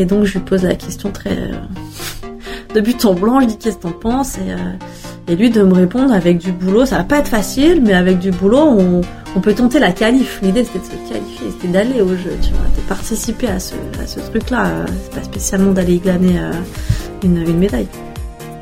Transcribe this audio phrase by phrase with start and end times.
[0.00, 1.50] Et donc je lui pose la question très
[2.74, 4.38] de but en blanc, je dis qu'est-ce que t'en penses?
[4.38, 7.92] Et, et lui de me répondre avec du boulot, ça va pas être facile, mais
[7.92, 8.78] avec du boulot
[9.36, 10.40] on, peut tenter la qualif.
[10.42, 13.74] L'idée c'était de se qualifier, c'était d'aller au jeu, tu vois, de participer à ce,
[14.30, 14.70] truc-là.
[15.04, 16.40] C'est pas spécialement d'aller glaner
[17.22, 17.88] une, une médaille.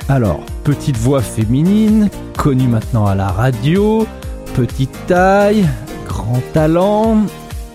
[0.09, 4.09] Alors, petite voix féminine, connue maintenant à la radio,
[4.57, 5.68] petite taille,
[6.09, 7.18] grand talent.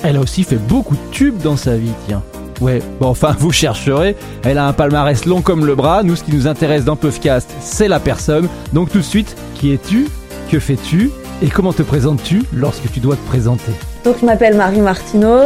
[0.03, 2.23] Elle a aussi fait beaucoup de tubes dans sa vie, tiens.
[2.63, 4.15] Ouais, bon enfin vous chercherez,
[4.45, 7.49] elle a un palmarès long comme le bras, nous ce qui nous intéresse dans Puffcast
[7.59, 10.07] c'est la personne, donc tout de suite, qui es-tu?
[10.49, 11.11] Que fais-tu?
[11.41, 13.73] Et comment te présentes-tu lorsque tu dois te présenter?
[14.05, 15.41] Donc je m'appelle Marie Martineau,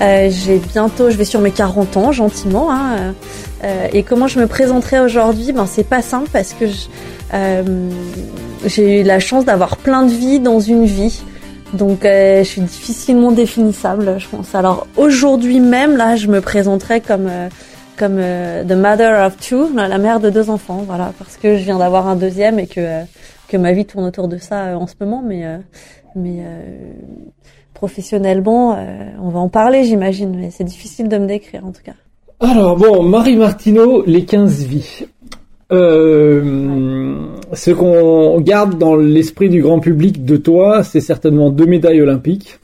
[0.00, 2.72] euh, j'ai bientôt, je vais sur mes 40 ans gentiment.
[2.72, 3.12] Hein,
[3.62, 5.52] euh, et comment je me présenterai aujourd'hui?
[5.52, 6.64] Ben c'est pas simple parce que
[7.34, 7.90] euh,
[8.64, 11.24] j'ai eu la chance d'avoir plein de vies dans une vie.
[11.74, 14.54] Donc euh, je suis difficilement définissable, je pense.
[14.54, 17.48] Alors aujourd'hui même, là, je me présenterai comme euh,
[17.96, 21.78] comme the mother of two, la mère de deux enfants, voilà, parce que je viens
[21.78, 23.02] d'avoir un deuxième et que
[23.46, 25.44] que ma vie tourne autour de ça en ce moment, mais
[26.16, 26.42] mais
[27.72, 28.76] professionnellement,
[29.22, 31.94] on va en parler, j'imagine, mais c'est difficile de me décrire en tout cas.
[32.40, 35.06] Alors bon, Marie Martineau, les 15 vies.
[35.72, 42.02] Euh, ce qu'on garde dans l'esprit du grand public de toi, c'est certainement deux médailles
[42.02, 42.58] olympiques.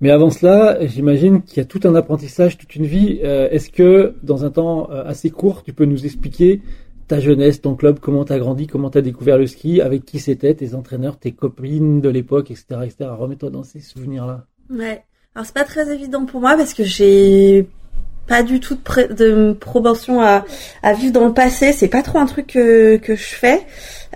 [0.00, 3.20] Mais avant cela, j'imagine qu'il y a tout un apprentissage, toute une vie.
[3.24, 6.60] Euh, est-ce que, dans un temps euh, assez court, tu peux nous expliquer
[7.08, 10.54] ta jeunesse, ton club, comment t'as grandi, comment t'as découvert le ski, avec qui c'était,
[10.54, 13.10] tes entraîneurs, tes copines de l'époque, etc., etc.
[13.16, 14.44] Remets-toi dans ces souvenirs-là.
[14.70, 15.04] Ouais.
[15.34, 17.68] Alors c'est pas très évident pour moi parce que j'ai
[18.26, 20.44] pas du tout de, de proportion à,
[20.82, 21.72] à, vivre dans le passé.
[21.72, 23.66] C'est pas trop un truc que, que je fais.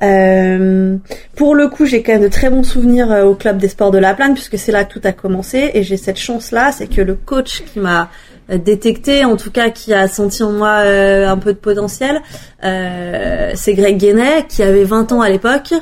[0.02, 0.96] Euh,
[1.36, 3.90] pour le coup, j'ai quand même de très bons souvenirs euh, au club des sports
[3.90, 6.72] de la Plaine puisque c'est là que tout a commencé et j'ai cette chance là,
[6.72, 8.10] c'est que le coach qui m'a
[8.58, 12.20] détecté, en tout cas qui a senti en moi euh, un peu de potentiel,
[12.64, 15.72] euh, c'est Greg Guénet qui avait 20 ans à l'époque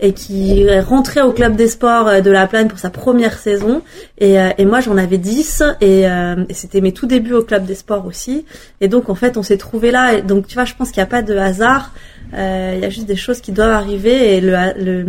[0.00, 3.38] et qui est rentré au club des sports euh, de la Plaine pour sa première
[3.38, 3.82] saison.
[4.18, 7.74] Et, et moi j'en avais 10 et, et c'était mes tout débuts au club des
[7.74, 8.44] sports aussi.
[8.80, 10.14] Et donc en fait on s'est trouvé là.
[10.14, 11.92] Et donc tu vois je pense qu'il n'y a pas de hasard.
[12.32, 15.06] Il y a juste des choses qui doivent arriver et le, le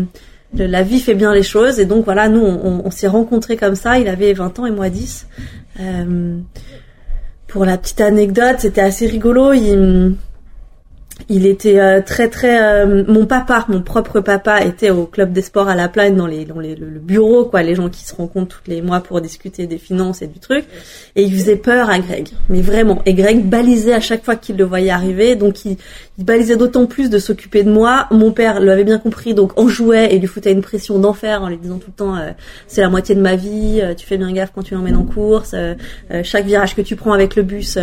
[0.57, 1.79] la vie fait bien les choses.
[1.79, 3.99] Et donc voilà nous on, on, s'est rencontrés comme ça.
[3.99, 5.27] Il avait 20 ans et moi 10
[5.79, 6.37] euh,
[7.55, 9.53] pour la petite anecdote, c'était assez rigolo.
[9.53, 15.41] Il, était euh, très très euh, mon papa mon propre papa était au club des
[15.41, 18.61] sports à la plaine dans les les, le, bureau quoi les gens qui se rencontrent
[18.61, 20.65] tous les mois pour discuter des finances et du truc.
[21.15, 22.27] Et il faisait peur à Greg.
[22.49, 23.01] Mais vraiment.
[23.05, 25.37] Et Greg balisait à chaque fois qu'il le voyait arriver.
[25.37, 25.77] Donc il,
[26.17, 29.67] il balisait d'autant plus de s'occuper de moi mon père l'avait bien compris donc en
[29.67, 32.31] jouait et lui foutait une pression d'enfer en lui disant tout le temps euh,
[32.67, 35.55] c'est la moitié de ma vie tu fais bien gaffe quand tu l'emmènes en course
[36.23, 37.77] chaque virage que tu prends avec le bus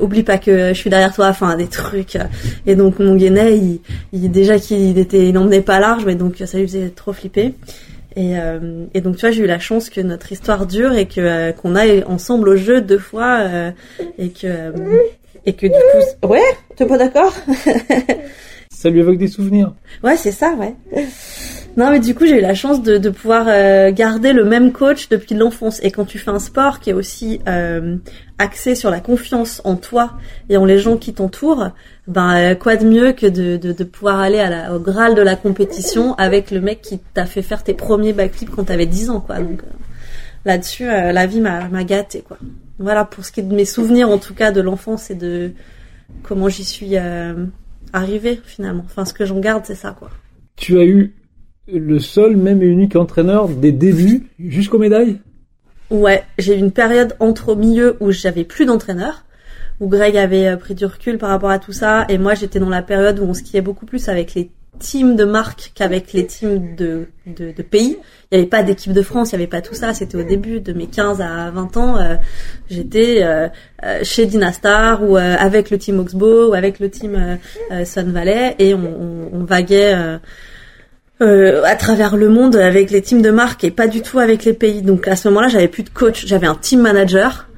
[0.00, 2.18] oublie pas que je suis derrière toi enfin des trucs
[2.66, 3.80] et donc mon Guénet, il,
[4.12, 7.54] il déjà qu'il était, il n'emmenait pas large, mais donc ça lui faisait trop flipper.
[8.16, 11.20] Et, euh, donc tu vois, j'ai eu la chance que notre histoire dure et que
[11.20, 13.70] euh, qu'on aille ensemble au jeu deux fois euh,
[14.18, 14.72] et que
[15.46, 16.42] et que du coup, ouais,
[16.76, 17.32] t'es pas d'accord?
[18.70, 19.72] Ça lui évoque des souvenirs.
[20.04, 20.74] Ouais, c'est ça, ouais.
[21.78, 24.70] Non, mais du coup, j'ai eu la chance de, de pouvoir euh, garder le même
[24.70, 25.80] coach depuis l'enfance.
[25.82, 27.96] Et quand tu fais un sport qui est aussi euh,
[28.38, 30.12] axé sur la confiance en toi
[30.50, 31.70] et en les gens qui t'entourent,
[32.06, 35.14] ben euh, quoi de mieux que de, de, de pouvoir aller à la, au graal
[35.14, 38.86] de la compétition avec le mec qui t'a fait faire tes premiers backflips quand t'avais
[38.86, 39.38] 10 ans, quoi.
[39.38, 39.62] Donc
[40.44, 42.36] là-dessus, la vie m'a, m'a gâté, quoi.
[42.78, 45.52] Voilà pour ce qui est de mes souvenirs, en tout cas, de l'enfance et de
[46.22, 46.96] comment j'y suis
[47.92, 48.82] arrivée finalement.
[48.84, 50.10] Enfin, ce que j'en garde, c'est ça, quoi.
[50.56, 51.14] Tu as eu
[51.72, 55.18] le seul, même et unique entraîneur des débuts jusqu'aux médailles?
[55.90, 59.24] Ouais, j'ai eu une période entre au milieu où j'avais plus d'entraîneur,
[59.80, 62.58] où Greg avait euh, pris du recul par rapport à tout ça, et moi j'étais
[62.58, 66.26] dans la période où on skiait beaucoup plus avec les teams de marque qu'avec les
[66.26, 67.98] teams de, de, pays.
[68.30, 69.94] Il n'y avait pas d'équipe de France, il n'y avait pas tout ça.
[69.94, 71.98] C'était au début de mes 15 à 20 ans.
[71.98, 72.16] Euh,
[72.70, 73.48] j'étais euh,
[74.02, 77.38] chez Dynastar ou avec le team Oxbow ou avec le team
[77.84, 80.18] Sun Valley et on, vaguait
[81.22, 84.44] euh, à travers le monde avec les teams de marque et pas du tout avec
[84.44, 84.82] les pays.
[84.82, 87.55] Donc à ce moment-là, j'avais plus de coach, j'avais un team manager euh,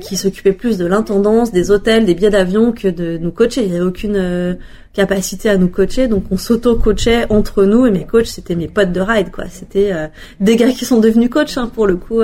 [0.00, 3.62] qui s'occupait plus de l'intendance, des hôtels, des billets d'avion que de nous coacher.
[3.62, 4.54] Il n'y avait aucune euh,
[4.92, 8.92] capacité à nous coacher, donc on s'auto-coachait entre nous et mes coachs, c'était mes potes
[8.92, 9.44] de ride, quoi.
[9.48, 9.92] C'était
[10.40, 12.22] des gars qui sont devenus coachs hein, pour le coup,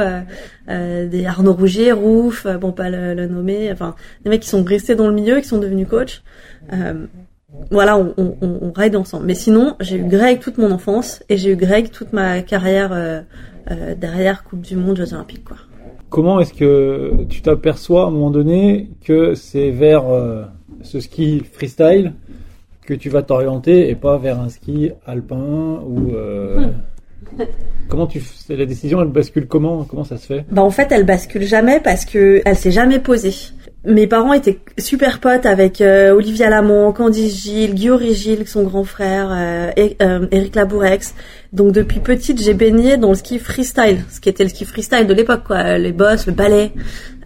[0.68, 3.94] des Arnaud Rougier, Rouf, bon pas le, le, nommer, enfin
[4.24, 6.22] des mecs qui sont restés dans le milieu, qui sont devenus coachs
[7.70, 9.26] voilà, on, on, on, ride ensemble.
[9.26, 12.92] Mais sinon, j'ai eu Greg toute mon enfance et j'ai eu Greg toute ma carrière
[12.92, 13.20] euh,
[13.70, 15.56] euh, derrière Coupe du Monde, Jeux Olympiques, quoi.
[16.16, 20.44] Comment est-ce que tu t'aperçois à un moment donné que c'est vers euh,
[20.80, 22.14] ce ski freestyle
[22.86, 26.68] que tu vas t'orienter et pas vers un ski alpin ou euh,
[27.90, 30.46] comment tu la décision elle bascule comment comment ça se fait?
[30.50, 33.34] Bah en fait, elle bascule jamais parce que elle s'est jamais posée.
[33.84, 38.84] Mes parents étaient super potes avec euh, Olivia Lamont, Candice Gilles, Guillaume Gilles, son grand
[38.84, 39.30] frère,
[39.76, 39.98] et,
[40.32, 41.14] Eric Labourex.
[41.56, 45.06] Donc depuis petite, j'ai baigné dans le ski freestyle, ce qui était le ski freestyle
[45.06, 46.70] de l'époque, quoi, les bosses, le ballet.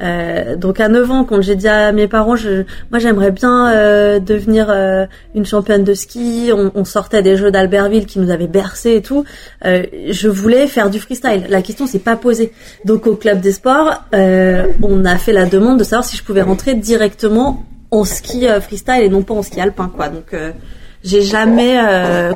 [0.03, 2.63] Euh, donc à 9 ans, quand j'ai dit à mes parents, je,
[2.93, 7.51] moi j'aimerais bien euh, devenir euh, une championne de ski, on, on sortait des jeux
[7.51, 9.25] d'Albertville qui nous avaient bercé et tout.
[9.65, 11.47] Euh, je voulais faire du freestyle.
[11.49, 12.53] La question s'est pas posée.
[12.85, 16.23] Donc au club des sports, euh, on a fait la demande de savoir si je
[16.23, 20.09] pouvais rentrer directement en ski euh, freestyle et non pas en ski alpin, quoi.
[20.09, 20.37] Donc
[21.03, 21.81] j'ai jamais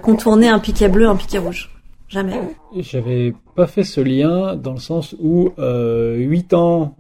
[0.03, 1.71] contourné un piquet bleu, un piquet rouge.
[2.15, 2.41] Jamais.
[2.79, 6.95] J'avais pas fait ce lien dans le sens où euh, 8 ans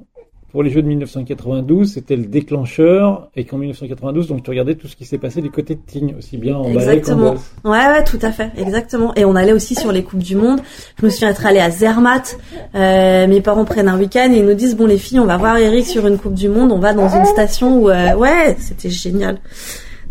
[0.51, 4.87] pour les Jeux de 1992, c'était le déclencheur, et qu'en 1992, donc tu regardais tout
[4.89, 7.33] ce qui s'est passé du côté de Tignes, aussi bien en Exactement.
[7.33, 7.53] bosse.
[7.65, 9.13] Ouais, ouais, tout à fait, exactement.
[9.17, 10.61] Et on allait aussi sur les coupes du monde.
[11.01, 12.39] Je me souviens être allée à Zermatt.
[12.77, 15.37] Euh, mes parents prennent un week-end et ils nous disent bon les filles, on va
[15.37, 16.71] voir Eric sur une coupe du monde.
[16.73, 19.39] On va dans une station où euh, ouais, c'était génial.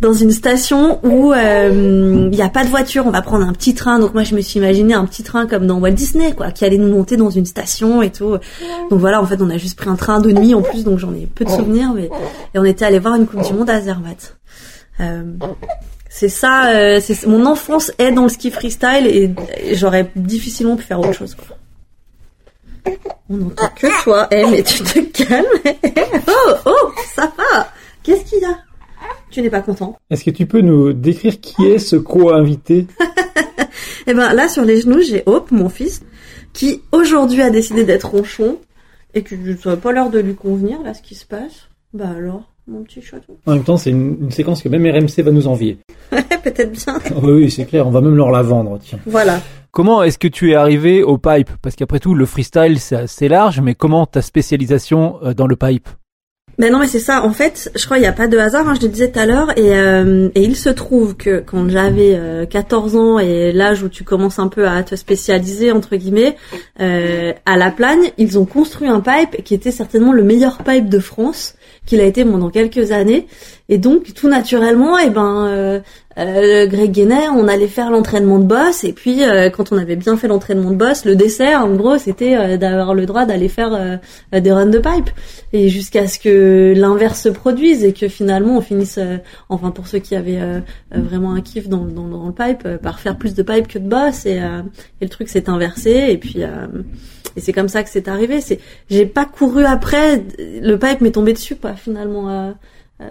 [0.03, 3.53] Dans une station où euh, il y a pas de voiture, on va prendre un
[3.53, 3.99] petit train.
[3.99, 6.65] Donc moi je me suis imaginé un petit train comme dans Walt Disney, quoi, qui
[6.65, 8.37] allait nous monter dans une station et tout.
[8.89, 10.99] Donc voilà, en fait on a juste pris un train de nuit en plus, donc
[10.99, 11.93] j'en ai peu de souvenirs.
[11.95, 12.09] Mais
[12.53, 14.35] et on était allé voir une coupe du monde à Zermatt.
[14.99, 15.23] Euh,
[16.09, 19.33] c'est ça, euh, c'est mon enfance est dans le ski freestyle et,
[19.63, 21.33] et j'aurais difficilement pu faire autre chose.
[21.33, 21.55] Quoi.
[23.29, 25.45] On n'entend que toi, eh, mais tu te calmes.
[26.27, 27.69] oh, oh, ça va.
[28.03, 28.57] Qu'est-ce qu'il y a?
[29.33, 32.85] Tu n'es pas content Est-ce que tu peux nous décrire qui est ce co-invité
[34.07, 36.03] Eh ben là, sur les genoux, j'ai Hope, mon fils,
[36.53, 38.59] qui aujourd'hui a décidé d'être ronchon
[39.15, 41.67] et que ça n'a pas l'air de lui convenir là ce qui se passe.
[41.95, 43.33] Bah alors, mon petit chaton.
[43.47, 45.79] En même temps, c'est une, une séquence que même RMC va nous envier.
[46.43, 46.99] Peut-être bien.
[47.23, 48.99] Oui, oui, c'est clair, on va même leur la vendre, tiens.
[49.07, 49.41] Voilà.
[49.71, 51.49] Comment est-ce que tu es arrivé au pipe?
[51.63, 55.55] Parce qu'après tout, le freestyle, c'est assez large, mais comment ta spécialisation euh, dans le
[55.55, 55.89] pipe?
[56.59, 57.23] Ben non, mais c'est ça.
[57.23, 58.67] En fait, je crois qu'il n'y a pas de hasard.
[58.67, 59.57] hein, je le disais tout à l'heure.
[59.57, 64.03] Et, euh, il se trouve que quand j'avais euh, 14 ans et l'âge où tu
[64.03, 66.35] commences un peu à te spécialiser entre guillemets,
[66.79, 70.89] euh, à La Plagne, ils ont construit un pipe qui était certainement le meilleur pipe
[70.89, 71.55] de France,
[71.85, 73.27] qu'il a été pendant quelques années.
[73.73, 75.79] Et donc, tout naturellement, et ben, euh,
[76.19, 78.83] euh, Greg Guénet, on allait faire l'entraînement de boss.
[78.83, 81.97] Et puis, euh, quand on avait bien fait l'entraînement de boss, le dessert, en gros,
[81.97, 85.09] c'était euh, d'avoir le droit d'aller faire euh, des runs de pipe.
[85.53, 89.17] Et jusqu'à ce que l'inverse se produise et que finalement, on finisse, euh,
[89.49, 90.61] enfin, pour ceux qui avaient
[90.91, 93.89] vraiment un kiff dans, dans, dans le pipe, par faire plus de pipe que de
[93.89, 94.27] boss.
[94.27, 96.09] Et, et le truc s'est inversé.
[96.09, 96.41] Et puis,
[97.35, 98.39] et c'est comme ça que c'est arrivé.
[98.39, 98.59] C'est,
[98.91, 100.23] j'ai pas couru après.
[100.37, 101.73] Le pipe m'est tombé dessus, quoi.
[101.73, 102.53] Finalement,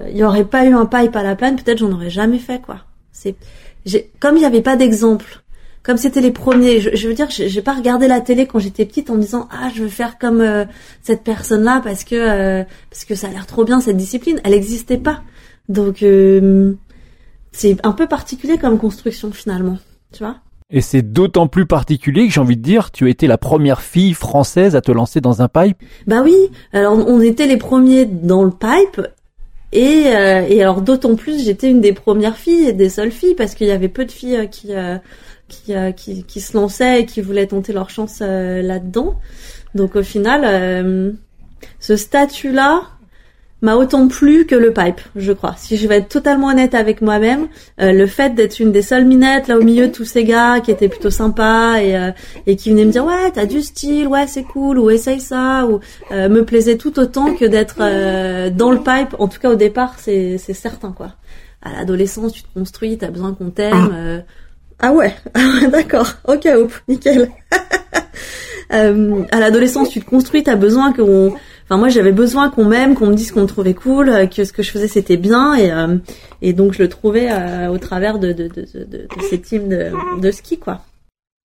[0.09, 2.63] il y aurait pas eu un pipe à la plane, peut-être j'en aurais jamais fait,
[2.63, 2.79] quoi.
[3.13, 3.37] C'est,
[4.21, 5.43] comme il y avait pas d'exemple,
[5.83, 8.85] comme c'était les premiers, je, je veux dire, j'ai, pas regardé la télé quand j'étais
[8.85, 10.65] petite en me disant ah je veux faire comme euh,
[11.03, 14.41] cette personne-là parce que euh, parce que ça a l'air trop bien cette discipline.
[14.45, 15.23] Elle existait pas,
[15.69, 16.75] donc euh,
[17.51, 19.79] c'est un peu particulier comme construction finalement,
[20.13, 20.37] tu vois?
[20.71, 23.83] Et c'est d'autant plus particulier que j'ai envie de dire, tu as été la première
[23.83, 25.77] fille française à te lancer dans un pipe.
[26.07, 26.35] Bah oui,
[26.73, 29.03] alors on était les premiers dans le pipe
[29.73, 33.35] et, euh, et alors d'autant plus j'étais une des premières filles et des seules filles
[33.35, 34.99] parce qu'il y avait peu de filles euh, qui, euh,
[35.49, 39.19] qui, euh, qui qui se lançaient et qui voulaient tenter leur chance là-dedans.
[39.75, 41.17] Donc au final,
[41.81, 42.83] ce statut-là
[43.63, 45.55] m'a autant plu que le pipe, je crois.
[45.57, 47.47] Si je vais être totalement honnête avec moi-même,
[47.81, 50.61] euh, le fait d'être une des seules minettes là au milieu de tous ces gars
[50.61, 52.11] qui étaient plutôt sympas et, euh,
[52.47, 55.65] et qui venaient me dire ouais t'as du style, ouais c'est cool ou essaye ça
[55.67, 59.15] ou euh, me plaisait tout autant que d'être euh, dans le pipe.
[59.19, 61.13] En tout cas au départ c'est c'est certain quoi.
[61.63, 63.93] À l'adolescence tu te construis, t'as besoin qu'on t'aime.
[63.95, 64.21] euh.
[64.85, 65.15] Ah ouais,
[65.71, 67.31] d'accord, ok, hop, nickel.
[68.71, 71.35] À l'adolescence, tu te construis, t'as besoin qu'on.
[71.65, 74.45] Enfin, moi, j'avais besoin qu'on m'aime, qu'on me dise qu'on me trouvait cool, euh, que
[74.45, 75.97] ce que je faisais c'était bien, et euh,
[76.41, 79.69] et donc je le trouvais euh, au travers de de, de, de, de ces teams
[79.69, 80.81] de, de ski, quoi.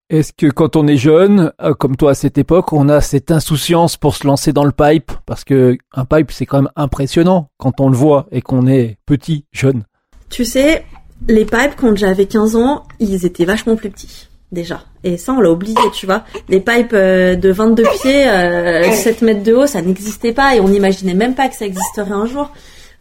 [0.09, 3.97] Est-ce que quand on est jeune, comme toi à cette époque, on a cette insouciance
[3.97, 5.11] pour se lancer dans le pipe?
[5.25, 8.99] Parce que un pipe, c'est quand même impressionnant quand on le voit et qu'on est
[9.05, 9.83] petit, jeune.
[10.29, 10.85] Tu sais,
[11.27, 14.81] les pipes quand j'avais 15 ans, ils étaient vachement plus petits déjà.
[15.03, 16.23] Et ça, on l'a oublié, tu vois.
[16.49, 20.59] Les pipes euh, de 22 pieds, euh, 7 mètres de haut, ça n'existait pas et
[20.59, 22.51] on n'imaginait même pas que ça existerait un jour.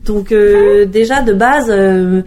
[0.04, 2.22] Donc euh, déjà de base, euh,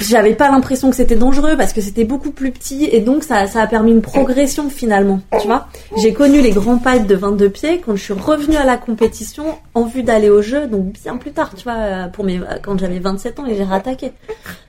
[0.00, 3.46] j'avais pas l'impression que c'était dangereux parce que c'était beaucoup plus petit et donc ça,
[3.46, 5.68] ça a permis une progression finalement, tu vois.
[5.96, 9.44] J'ai connu les grands pipes de 22 pieds quand je suis revenue à la compétition
[9.74, 12.98] en vue d'aller au jeu, donc bien plus tard, tu vois, pour mes, quand j'avais
[12.98, 14.12] 27 ans et j'ai rattaqué.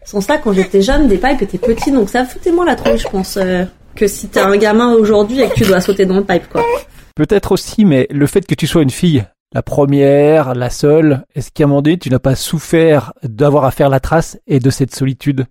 [0.06, 2.98] Sans ça, quand j'étais jeune, des pipes étaient petits, donc ça foutait moins la trouille,
[2.98, 3.64] je pense, euh,
[3.96, 6.64] que si t'es un gamin aujourd'hui et que tu dois sauter dans le pipe, quoi.
[7.16, 11.52] Peut-être aussi, mais le fait que tu sois une fille, la première, la seule, est-ce
[11.52, 14.70] qu'à un moment donné, tu n'as pas souffert d'avoir à faire la trace et de
[14.70, 15.46] cette solitude?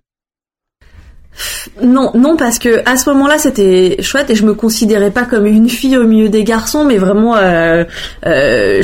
[1.81, 5.45] Non, non, parce que à ce moment-là, c'était chouette et je me considérais pas comme
[5.45, 7.85] une fille au milieu des garçons, mais vraiment, euh,
[8.25, 8.83] euh,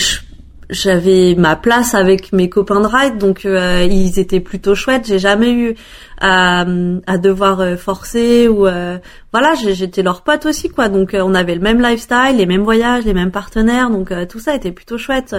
[0.69, 5.07] j'avais ma place avec mes copains de ride, donc euh, ils étaient plutôt chouettes.
[5.07, 5.75] J'ai jamais eu
[6.19, 6.65] à,
[7.07, 8.97] à devoir euh, forcer ou euh,
[9.31, 10.89] voilà, j'étais leur pote aussi quoi.
[10.89, 14.55] Donc on avait le même lifestyle, les mêmes voyages, les mêmes partenaires, donc tout ça
[14.55, 15.35] était plutôt chouette.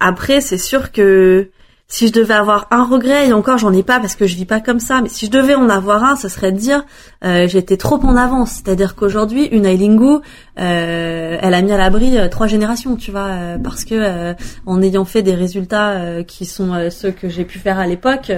[0.00, 1.50] après, c'est sûr que
[1.86, 4.46] si je devais avoir un regret, et encore j'en ai pas parce que je vis
[4.46, 6.84] pas comme ça, mais si je devais en avoir un, ce serait de dire
[7.24, 8.62] euh, j'étais trop en avance.
[8.64, 10.20] C'est-à-dire qu'aujourd'hui, une Ailingu,
[10.58, 14.34] euh, elle a mis à l'abri euh, trois générations, tu vois, euh, parce que
[14.66, 18.30] en ayant fait des résultats qui sont ceux que j'ai pu faire à l'époque,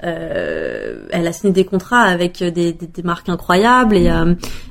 [0.00, 4.10] elle a signé des contrats avec des, marques incroyables et,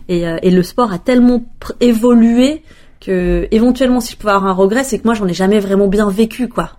[0.10, 1.46] et, et le sport a tellement
[1.80, 2.64] évolué
[3.00, 5.88] que éventuellement si je pouvais avoir un regret, c'est que moi j'en ai jamais vraiment
[5.88, 6.77] bien vécu, quoi.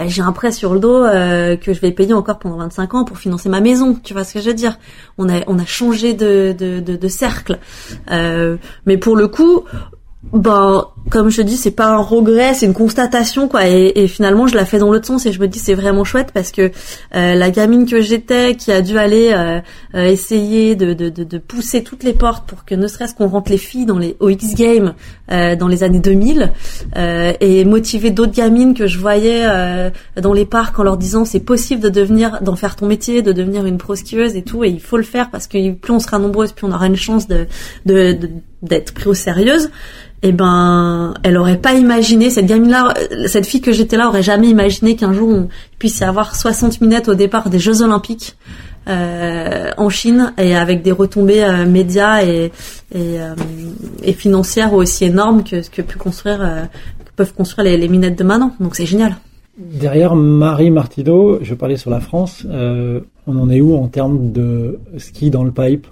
[0.00, 2.94] Euh, j'ai un prêt sur le dos euh, que je vais payer encore pendant 25
[2.94, 3.94] ans pour financer ma maison.
[4.02, 4.78] Tu vois ce que je veux dire?
[5.18, 7.58] On a on a changé de de, cercle.
[8.10, 9.64] Euh, mais pour le coup,
[10.32, 13.68] ben comme je dis c'est pas un regret c'est une constatation quoi.
[13.68, 16.04] Et, et, finalement je la fais dans l'autre sens et je me dis c'est vraiment
[16.04, 16.70] chouette parce que
[17.14, 19.60] euh, la gamine que j'étais qui a dû aller euh,
[19.94, 23.28] euh, essayer de, de, de, de, pousser toutes les portes pour que ne serait-ce qu'on
[23.28, 24.94] rentre les filles dans les OX Games
[25.28, 26.52] dans les années 2000
[26.96, 29.42] et motiver d'autres gamines que je voyais
[30.20, 33.32] dans les parcs en leur disant c'est possible de devenir d'en faire ton métier de
[33.32, 36.00] devenir une pro skieuse et tout et il faut le faire parce que plus on
[36.00, 37.46] sera nombreuses plus on aura une chance de
[38.64, 39.70] d'être pris au sérieux
[40.26, 42.94] eh ben, elle aurait pas imaginé cette gamine-là,
[43.26, 47.10] cette fille que j'étais là aurait jamais imaginé qu'un jour on puisse avoir 60 minutes
[47.10, 48.34] au départ des Jeux Olympiques
[48.88, 52.52] euh, en Chine et avec des retombées euh, médias et
[52.94, 53.34] et, euh,
[54.02, 55.92] et, financières aussi énormes que ce que que
[57.16, 58.54] peuvent construire les, minettes de maintenant.
[58.60, 59.16] Donc c'est génial.
[59.58, 62.46] Derrière Marie Martineau, je parlais sur la France.
[62.50, 65.86] on en est où en termes de ski dans le pipe?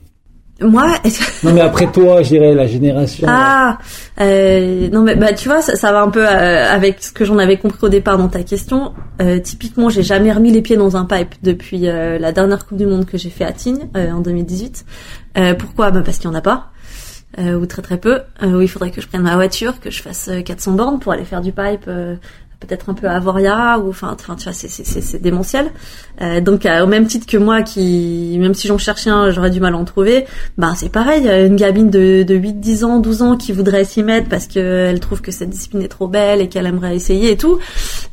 [0.62, 0.86] Moi
[1.42, 3.78] non mais après toi je dirais la génération ah
[4.20, 7.24] euh, non mais bah tu vois ça, ça va un peu euh, avec ce que
[7.24, 8.92] j'en avais compris au départ dans ta question.
[9.20, 12.78] Euh, typiquement j'ai jamais remis les pieds dans un pipe depuis euh, la dernière coupe
[12.78, 14.84] du monde que j'ai fait à Tignes en 2018
[15.58, 15.90] pourquoi?
[15.90, 16.68] Bah parce qu'il y en a pas
[17.38, 18.20] ou très très peu.
[18.42, 21.24] Où il faudrait que je prenne ma voiture que je fasse 400 bornes pour aller
[21.24, 21.88] faire du pipe
[22.66, 25.70] peut-être un peu Avoria ou enfin enfin tu vois c'est c'est c'est démentiel
[26.20, 29.50] euh, donc euh, au même titre que moi qui même si j'en cherchais un j'aurais
[29.50, 30.26] du mal à en trouver
[30.58, 34.02] ben c'est pareil une gamine de de 8 10 ans 12 ans qui voudrait s'y
[34.02, 37.32] mettre parce que elle trouve que cette discipline est trop belle et qu'elle aimerait essayer
[37.32, 37.58] et tout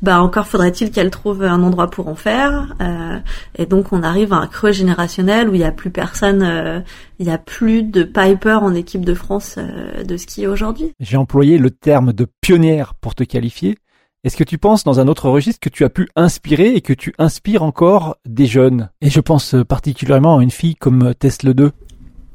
[0.02, 3.18] ben encore faudrait-il qu'elle trouve un endroit pour en faire euh,
[3.58, 6.80] et donc on arrive à un creux générationnel où il y a plus personne euh,
[7.20, 10.94] il y a plus de piper en équipe de France euh, de ski aujourd'hui.
[11.00, 13.78] J'ai employé le terme de pionnière pour te qualifier.
[14.26, 16.92] Est-ce que tu penses dans un autre registre que tu as pu inspirer et que
[16.92, 18.90] tu inspires encore des jeunes?
[19.00, 21.72] Et je pense particulièrement à une fille comme Tesla 2.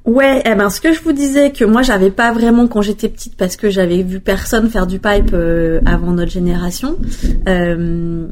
[0.06, 3.08] Ouais, eh ben ce que je vous disais que moi j'avais pas vraiment quand j'étais
[3.08, 6.96] petite parce que j'avais vu personne faire du pipe euh, avant notre génération.
[7.48, 8.28] Euh,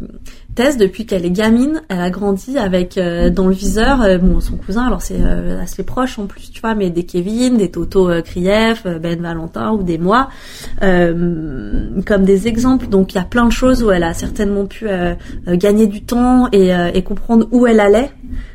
[0.55, 4.57] Tess, depuis qu'elle est gamine, elle a grandi avec euh, dans le viseur euh, son
[4.57, 5.21] cousin, alors c'est
[5.61, 9.83] assez proche en plus, tu vois, mais des Kevin, des Toto Krief, Ben Valentin ou
[9.83, 10.29] des moi,
[10.81, 12.87] comme des exemples.
[12.89, 14.87] Donc il y a plein de choses où elle a certainement pu
[15.47, 18.11] gagner du temps et, et comprendre où elle allait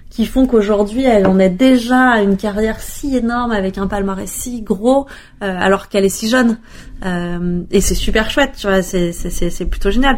[0.10, 4.62] qui font qu'aujourd'hui elle en est déjà une carrière si énorme avec un palmarès si
[4.62, 5.06] gros
[5.44, 6.58] euh, alors qu'elle est si jeune.
[7.06, 10.18] Euh, et c'est super chouette tu vois c'est plutôt génial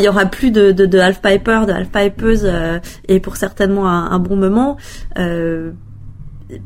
[0.00, 2.78] il y aura plus de, de, de half piper de half pipeuse euh,
[3.08, 4.76] et pour certainement un, un bon moment
[5.18, 5.72] euh,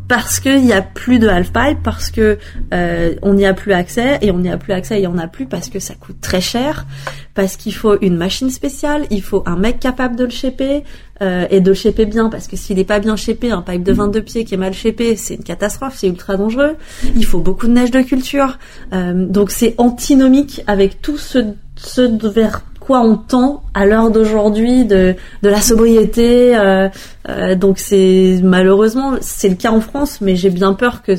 [0.09, 2.39] parce qu'il n'y a plus de half-pipe, parce que
[2.73, 5.27] euh, on n'y a plus accès, et on n'y a plus accès, et en a
[5.29, 6.87] plus parce que ça coûte très cher,
[7.35, 10.85] parce qu'il faut une machine spéciale, il faut un mec capable de le shaper,
[11.23, 13.83] euh, et de le shaper bien, parce que s'il n'est pas bien shapé, un pipe
[13.83, 16.77] de 22 pieds qui est mal shapé, c'est une catastrophe, c'est ultra dangereux.
[17.15, 18.59] Il faut beaucoup de neige de culture,
[18.93, 21.39] euh, donc c'est antinomique avec tout ce,
[21.77, 26.57] ce vers quoi on tend à l'heure d'aujourd'hui de, de la sobriété.
[26.57, 26.89] Euh,
[27.29, 31.13] euh, donc c'est malheureusement c'est le cas en France, mais j'ai bien peur que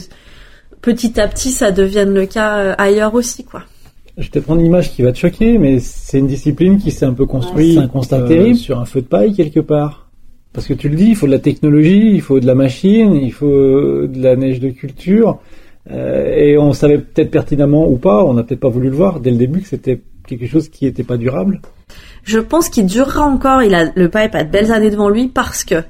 [0.82, 3.64] petit à petit ça devienne le cas euh, ailleurs aussi, quoi.
[4.18, 7.06] Je te prendre une image qui va te choquer, mais c'est une discipline qui s'est
[7.06, 7.74] un peu construite.
[7.74, 8.56] c'est un constat euh, terrible.
[8.56, 10.10] sur un feu de paille quelque part.
[10.54, 13.14] Parce que tu le dis, il faut de la technologie, il faut de la machine,
[13.14, 15.40] il faut de la neige de culture.
[15.92, 19.20] Euh, et on savait peut-être pertinemment ou pas, on n'a peut-être pas voulu le voir
[19.20, 21.62] dès le début que c'était quelque chose qui n'était pas durable.
[22.24, 23.64] Je pense qu'il durera encore.
[23.64, 25.84] Il a le pipe a de belles années devant lui parce que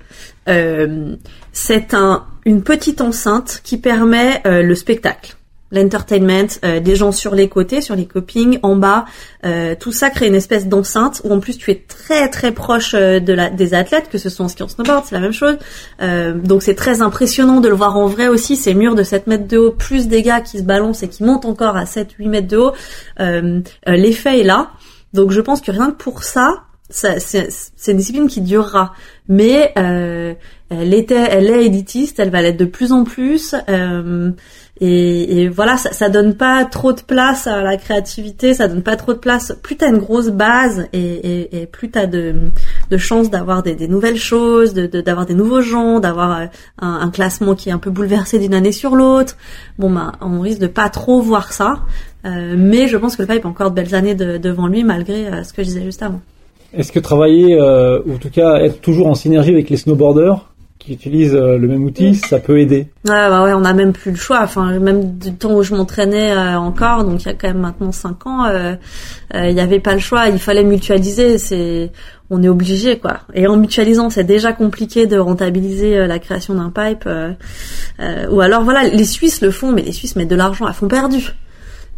[0.47, 1.15] euh,
[1.51, 5.35] c'est un une petite enceinte qui permet euh, le spectacle,
[5.71, 9.05] l'entertainment, euh, des gens sur les côtés, sur les copings, en bas.
[9.45, 12.93] euh, tout ça crée une espèce d'enceinte où en plus tu es très très proche
[12.93, 15.33] euh, de la des athlètes, que ce soit en ski en snowboard, c'est la même
[15.33, 15.57] chose.
[16.01, 18.55] Euh, donc c'est très impressionnant de le voir en vrai aussi.
[18.55, 21.23] Ces murs de 7 mètres de haut, plus des gars qui se balancent et qui
[21.23, 22.73] montent encore à 7-8 mètres de haut.
[23.19, 24.69] Euh, euh, L'effet est là.
[25.13, 27.47] Donc je pense que rien que pour ça, ça c'est
[27.91, 28.93] une discipline qui durera.
[29.27, 33.55] Mais elle était, elle est élitiste, elle va l'être de plus en plus.
[33.69, 34.31] euh,
[34.81, 38.83] et, et voilà, ça, ça donne pas trop de place à la créativité, ça donne
[38.83, 39.55] pas trop de place.
[39.63, 42.35] Plus t'as une grosse base et, et, et plus t'as de,
[42.89, 46.45] de chances d'avoir des, des nouvelles choses, de de- d'avoir des nouveaux gens, d'avoir euh,
[46.81, 49.37] un, un classement qui est un peu bouleversé d'une année sur l'autre.
[49.79, 51.79] Bon bah, on risque de pas trop voir ça.
[52.25, 54.83] Euh, mais je pense que le pipe a encore de belles années de- devant lui
[54.83, 56.21] malgré euh, ce que je disais juste avant.
[56.73, 60.51] Est-ce que travailler, euh, ou en tout cas être toujours en synergie avec les snowboarders
[60.85, 63.91] qui utilisent euh, le même outil, ça peut aider Ouais, bah ouais, on a même
[63.93, 64.41] plus le choix.
[64.43, 67.59] Enfin, même du temps où je m'entraînais euh, encore, donc il y a quand même
[67.59, 68.75] maintenant cinq ans, euh,
[69.33, 70.27] euh, il n'y avait pas le choix.
[70.29, 71.37] Il fallait mutualiser.
[71.37, 71.91] C'est,
[72.29, 73.19] on est obligé quoi.
[73.33, 77.03] Et en mutualisant, c'est déjà compliqué de rentabiliser euh, la création d'un pipe.
[77.07, 77.31] euh,
[77.99, 80.73] euh, ou alors voilà, les Suisses le font, mais les Suisses mettent de l'argent à
[80.73, 81.31] fond perdu.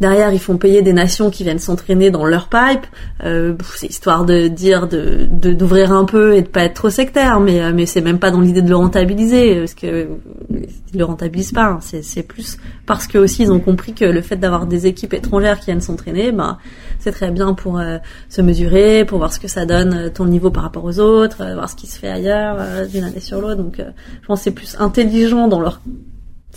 [0.00, 2.86] Derrière, ils font payer des nations qui viennent s'entraîner dans leur pipe.
[3.24, 7.40] Euh, c'est histoire de dire de d'ouvrir un peu et de pas être trop sectaire,
[7.40, 10.08] mais euh, mais c'est même pas dans l'idée de le rentabiliser parce que
[10.50, 11.64] ils le rentabilisent pas.
[11.66, 11.78] hein.
[11.80, 15.14] C'est c'est plus parce que aussi ils ont compris que le fait d'avoir des équipes
[15.14, 16.58] étrangères qui viennent s'entraîner, ben
[17.00, 20.26] c'est très bien pour euh, se mesurer, pour voir ce que ça donne euh, ton
[20.26, 23.20] niveau par rapport aux autres, euh, voir ce qui se fait ailleurs euh, d'une année
[23.20, 23.56] sur l'autre.
[23.62, 23.90] Donc euh,
[24.22, 25.80] je pense c'est plus intelligent dans leur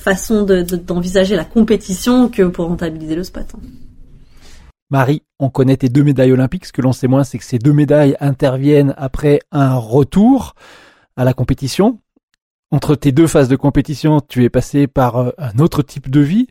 [0.02, 3.46] façon de- de- d'envisager la compétition que pour rentabiliser le spot.
[3.56, 3.60] hein.
[4.90, 6.66] Marie, on connaît tes deux médailles olympiques.
[6.66, 10.54] Ce que l'on sait moins, c'est que ces deux médailles interviennent après un retour
[11.16, 12.00] à la compétition.
[12.72, 16.20] Entre tes deux phases de compétition, tu es passé par euh, un autre type de
[16.20, 16.48] vie.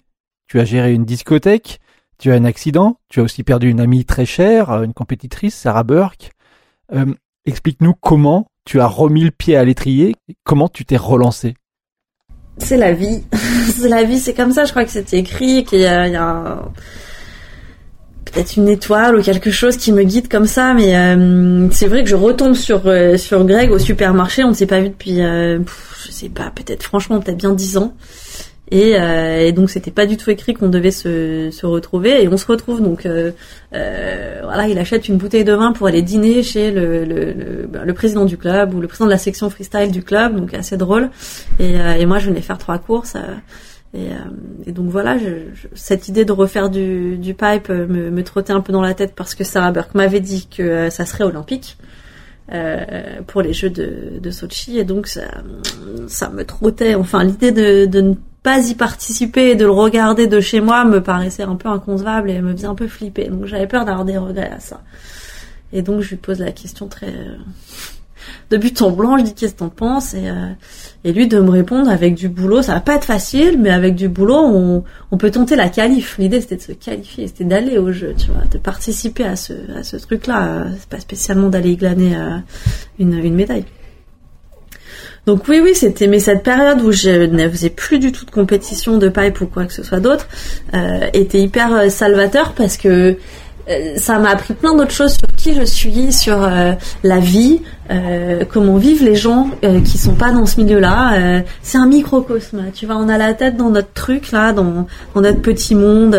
[0.49, 1.81] Tu as géré une discothèque,
[2.19, 5.55] tu as un accident, tu as aussi perdu une amie très chère, euh, une compétitrice,
[5.55, 6.33] Sarah Burke.
[6.93, 7.13] Euh,
[7.47, 11.55] Explique-nous comment tu as remis le pied à l'étrier, comment tu t'es relancé.
[12.61, 13.23] C'est la vie.
[13.69, 14.65] c'est la vie, c'est comme ça.
[14.65, 16.63] Je crois que c'était écrit, qu'il y a,
[18.31, 20.75] peut-être une étoile ou quelque chose qui me guide comme ça.
[20.75, 24.45] Mais euh, c'est vrai que je retombe sur euh, sur Greg au supermarché.
[24.45, 25.59] On ne s'est pas vu depuis, euh,
[26.07, 27.95] je sais pas, peut-être franchement peut-être bien dix ans.
[28.73, 32.23] Et, euh, et donc c'était pas du tout écrit qu'on devait se, se retrouver.
[32.23, 33.33] Et on se retrouve donc euh,
[33.75, 37.67] euh, voilà il achète une bouteille de vin pour aller dîner chez le, le, le,
[37.69, 40.55] ben, le président du club ou le président de la section freestyle du club donc
[40.55, 41.11] assez drôle.
[41.59, 43.17] Et, et moi je venais faire trois courses
[43.93, 48.11] et, euh, et donc voilà je, je- cette idée de refaire du, du pipe me,
[48.11, 51.05] me trottait un peu dans la tête parce que Sarah Burke m'avait dit que ça
[51.07, 51.77] serait olympique
[52.53, 52.85] euh,
[53.27, 54.79] pour les Jeux de, de Sochi.
[54.79, 55.23] Et donc ça,
[56.09, 56.95] ça me trottait.
[56.97, 61.03] Enfin, l'idée de, de pas y participer et de le regarder de chez moi me
[61.03, 63.29] paraissait un peu inconcevable et me faisait un peu flipper.
[63.29, 64.81] Donc j'avais peur d'avoir des regrets à ça.
[65.73, 67.37] Et donc je lui pose la question très euh,
[68.51, 69.19] de but en blanc.
[69.19, 70.15] Je dis qu'est-ce que t'en penses?
[70.15, 70.49] Et, euh,
[71.05, 72.63] et lui de me répondre avec du boulot.
[72.63, 76.17] Ça va pas être facile, mais avec du boulot, on, on peut tenter la qualif.
[76.19, 79.53] L'idée c'était de se qualifier, c'était d'aller au jeu, tu vois, de participer à ce
[79.77, 80.47] à ce truc-là.
[80.47, 82.39] Euh, C'est pas spécialement d'aller glaner euh,
[82.99, 83.65] une, une médaille.
[85.31, 88.33] Donc oui, oui, c'était mais cette période où je ne faisais plus du tout de
[88.33, 90.27] compétition de pipe ou quoi que ce soit d'autre
[90.75, 93.17] euh, était hyper euh, salvateur parce que
[93.69, 96.73] euh, ça m'a appris plein d'autres choses qui je suis, sur euh,
[97.03, 101.15] la vie, euh, comment vivent les gens euh, qui sont pas dans ce milieu-là.
[101.15, 102.97] Euh, c'est un microcosme, tu vois.
[102.97, 106.17] On a la tête dans notre truc là, dans, notre petit monde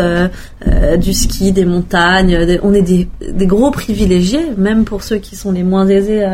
[0.98, 2.58] du ski, des montagnes.
[2.62, 6.26] on est des, gros privilégiés, même pour ceux qui sont les moins aisés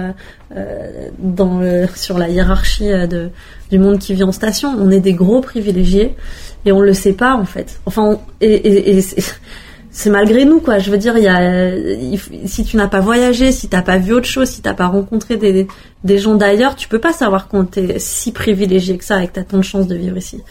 [1.19, 1.61] dans
[1.95, 2.91] sur la hiérarchie
[3.71, 4.75] du monde qui vit en station.
[4.79, 6.15] On est des gros privilégiés
[6.65, 7.79] et on le sait pas en fait.
[7.87, 9.05] Enfin, et, et
[9.99, 10.79] c'est- malgré nous quoi.
[10.79, 11.71] Je veux dire, il y a,
[12.47, 15.37] si tu n'as pas voyagé, si t'as pas vu autre chose, si t'as pas rencontré
[15.37, 19.33] des, gens d'ailleurs, tu peux pas savoir qu'on t'es si privilégié que ça et que
[19.35, 20.43] t'as tant de chance de vivre ici.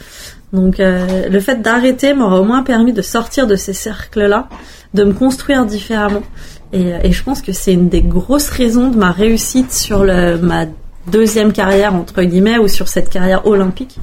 [0.54, 4.48] Donc euh, le fait d'arrêter m'aurait au moins permis de sortir de ces cercles-là,
[4.94, 6.24] de me construire différemment.
[6.74, 10.38] Et, et je pense que c'est une des grosses raisons de ma réussite sur le,
[10.38, 10.66] ma
[11.12, 13.98] deuxième carrière entre guillemets ou sur cette carrière olympique,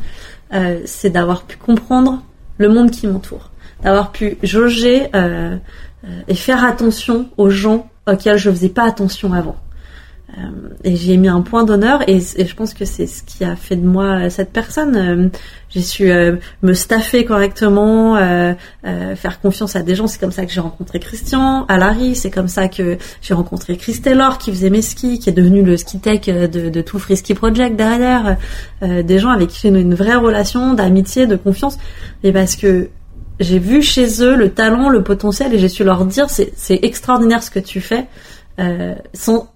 [0.53, 2.23] euh, c'est d'avoir pu comprendre
[2.59, 3.51] le monde qui m'entoure
[3.85, 5.57] d'avoir pu jauger euh,
[6.05, 9.57] euh, et faire attention aux gens auxquels je faisais pas attention avant.
[10.37, 10.43] Euh,
[10.83, 13.77] et j'ai mis un point d'honneur et, je pense que c'est ce qui a fait
[13.77, 14.97] de moi cette personne.
[14.97, 15.29] Euh,
[15.69, 20.07] j'ai su euh, me staffer correctement, euh, euh, faire confiance à des gens.
[20.07, 22.17] C'est comme ça que j'ai rencontré Christian, à Larry.
[22.17, 25.63] C'est comme ça que j'ai rencontré Chris Taylor qui faisait mes skis, qui est devenu
[25.63, 28.37] le ski tech de, de tout Free Ski Project derrière.
[28.83, 31.79] des gens avec qui j'ai une, une vraie relation d'amitié, de confiance.
[32.25, 32.89] Et parce que
[33.41, 36.81] j'ai vu chez eux le talent, le potentiel et j'ai su leur dire c'est, c'est
[36.83, 38.07] extraordinaire ce que tu fais.
[38.59, 39.49] Euh, sans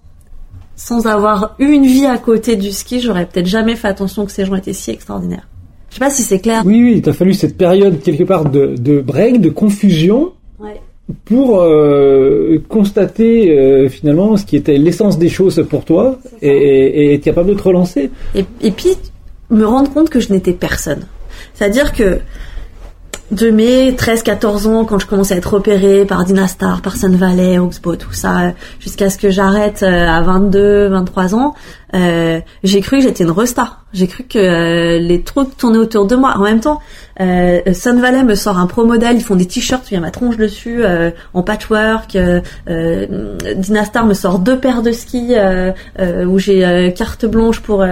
[0.75, 4.31] sans avoir eu une vie à côté du ski, j'aurais peut-être jamais fait attention que
[4.31, 5.47] ces gens étaient si extraordinaires.
[5.89, 6.63] Je sais pas si c'est clair.
[6.65, 10.31] Oui, oui, il t'a fallu cette période quelque part de, de break, de confusion.
[10.57, 10.79] Ouais.
[11.25, 17.13] Pour euh, constater euh, finalement ce qui était l'essence des choses pour toi et, et
[17.15, 18.11] être capable de te relancer.
[18.35, 18.89] Et, et puis
[19.49, 21.07] me rendre compte que je n'étais personne.
[21.55, 22.19] C'est-à-dire que
[23.31, 27.59] de mes 13-14 ans, quand je commence à être repérée par Dynastar, par Sun Valley,
[27.59, 31.55] Oxbow, tout ça, jusqu'à ce que j'arrête euh, à 22, 23 ans,
[31.95, 33.77] euh, j'ai cru que j'étais une resta.
[33.91, 36.33] J'ai cru que euh, les trucs tournaient autour de moi.
[36.37, 36.79] En même temps,
[37.19, 39.97] euh, Sun Valley me sort un pro modèle, ils font des t-shirts où il y
[39.97, 42.15] a ma tronche dessus, euh, en patchwork.
[42.15, 42.41] Euh,
[43.55, 45.33] Dynastar me sort deux paires de skis
[46.27, 47.85] où j'ai carte blanche pour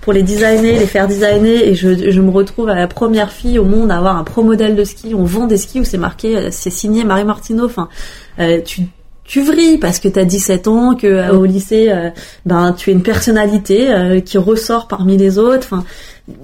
[0.00, 3.58] pour les designer, les faire designer, et je, je me retrouve à la première fille
[3.58, 5.14] au monde à avoir un pro modèle de ski.
[5.14, 7.64] On vend des skis où c'est marqué, c'est signé Marie Martineau.
[7.64, 7.88] Enfin,
[8.64, 8.82] tu
[9.30, 12.10] tu vrilles parce que tu as 17 ans, que euh, au lycée, euh,
[12.46, 15.68] ben tu es une personnalité euh, qui ressort parmi les autres.
[15.70, 15.84] Enfin,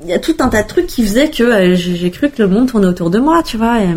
[0.04, 2.48] il y a tout un tas de trucs qui faisaient que j'ai cru que le
[2.48, 3.80] monde tournait autour de moi, tu vois.
[3.80, 3.88] Et,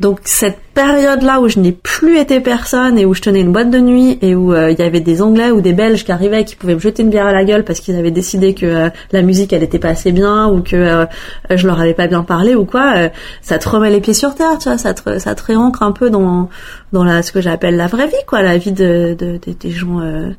[0.00, 3.70] donc cette période-là où je n'ai plus été personne et où je tenais une boîte
[3.70, 6.44] de nuit et où il y avait des Anglais ou des Belges qui arrivaient et
[6.44, 9.22] qui pouvaient me jeter une bière à la gueule parce qu'ils avaient décidé que la
[9.22, 11.06] musique elle était pas assez bien ou que
[11.50, 12.94] je leur avais pas bien parlé ou quoi,
[13.42, 15.92] ça te remet les pieds sur terre, tu vois, ça te ça te réancre un
[15.92, 16.48] peu dans
[16.92, 19.16] la ce que j'appelle la vraie vie quoi la vie de,
[19.64, 20.30] gens euh,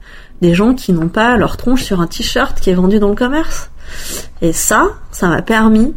[0.41, 3.15] des gens qui n'ont pas leur tronche sur un t-shirt qui est vendu dans le
[3.15, 3.69] commerce.
[4.41, 5.93] Et ça ça m'a permis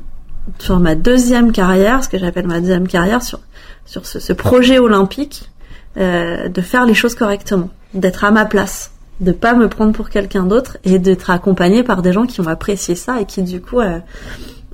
[0.58, 3.40] sur ma deuxième carrière ce que j'appelle ma deuxième carrière sur
[3.86, 5.50] sur ce, ce projet olympique
[5.96, 10.10] euh, de faire les choses correctement d'être à ma place de pas me prendre pour
[10.10, 13.60] quelqu'un d'autre et d'être accompagné par des gens qui ont apprécié ça et qui du
[13.60, 13.98] coup euh,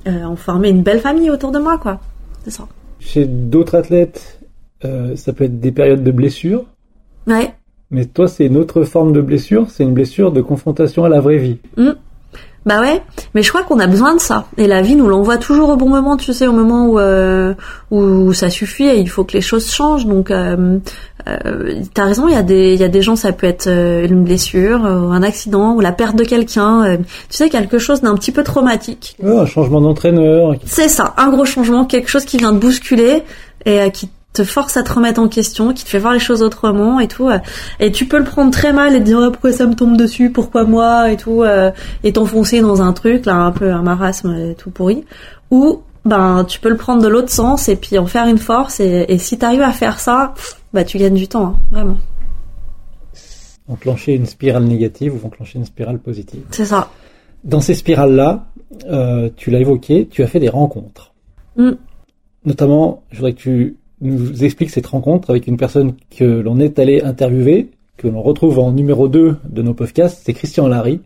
[0.07, 1.99] euh ont formé une belle famille autour de moi quoi
[2.43, 2.67] c'est ça
[2.99, 4.39] chez d'autres athlètes
[5.15, 6.65] ça peut être des périodes de blessure.
[7.27, 7.53] Ouais.
[7.91, 11.19] Mais toi, c'est une autre forme de blessure, c'est une blessure de confrontation à la
[11.19, 11.57] vraie vie.
[11.75, 11.91] Mmh.
[12.63, 13.01] Bah ouais,
[13.33, 14.45] mais je crois qu'on a besoin de ça.
[14.57, 17.55] Et la vie nous l'envoie toujours au bon moment, tu sais, au moment où euh,
[17.89, 20.05] où ça suffit et il faut que les choses changent.
[20.05, 20.77] Donc, euh,
[21.27, 23.65] euh, t'as raison, il y a des il y a des gens, ça peut être
[23.65, 26.97] euh, une blessure, un accident ou la perte de quelqu'un.
[26.97, 29.17] tu sais, quelque chose d'un petit peu traumatique.
[29.23, 30.53] Ouais, un changement d'entraîneur.
[30.63, 33.23] C'est ça, un gros changement, quelque chose qui vient de bousculer
[33.65, 36.41] et qui te force à te remettre en question, qui te fait voir les choses
[36.41, 37.29] autrement et tout.
[37.29, 37.39] Euh,
[37.79, 39.97] et tu peux le prendre très mal et te dire oh, pourquoi ça me tombe
[39.97, 41.71] dessus, pourquoi moi et tout, euh,
[42.03, 45.03] et t'enfoncer dans un truc là un peu un marasme tout pourri.
[45.49, 48.79] Ou ben tu peux le prendre de l'autre sens et puis en faire une force.
[48.79, 50.33] Et, et si t'arrives à faire ça,
[50.73, 51.97] bah tu gagnes du temps, hein, vraiment.
[53.67, 56.43] Enclencher une spirale négative ou enclencher une spirale positive.
[56.51, 56.89] C'est ça.
[57.43, 58.45] Dans ces spirales là,
[58.85, 61.13] euh, tu l'as évoqué, tu as fait des rencontres.
[61.57, 61.71] Mm.
[62.45, 66.79] Notamment, je voudrais que tu nous explique cette rencontre avec une personne que l'on est
[66.79, 70.99] allé interviewer, que l'on retrouve en numéro 2 de nos podcasts, c'est Christian Larry,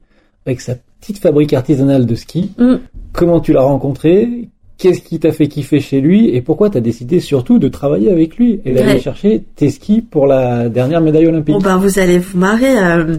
[0.46, 2.52] avec sa petite fabrique artisanale de ski.
[2.58, 2.76] Mm.
[3.14, 4.50] Comment tu l'as rencontré?
[4.78, 6.36] Qu'est-ce qui t'a fait kiffer chez lui?
[6.36, 10.28] Et pourquoi t'as décidé surtout de travailler avec lui et d'aller chercher tes skis pour
[10.28, 11.56] la dernière médaille olympique?
[11.56, 12.78] Bon ben vous allez vous marrer.
[12.78, 13.18] Euh,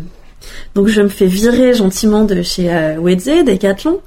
[0.75, 4.01] donc je me fais virer gentiment de chez euh, Wedze, Decathlon,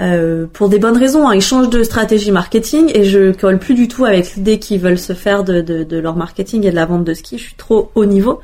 [0.00, 1.28] euh, pour des bonnes raisons.
[1.28, 1.34] Hein.
[1.34, 4.98] Ils changent de stratégie marketing et je colle plus du tout avec l'idée qu'ils veulent
[4.98, 7.38] se faire de, leur marketing et de la vente de ski.
[7.38, 8.40] Je suis trop haut niveau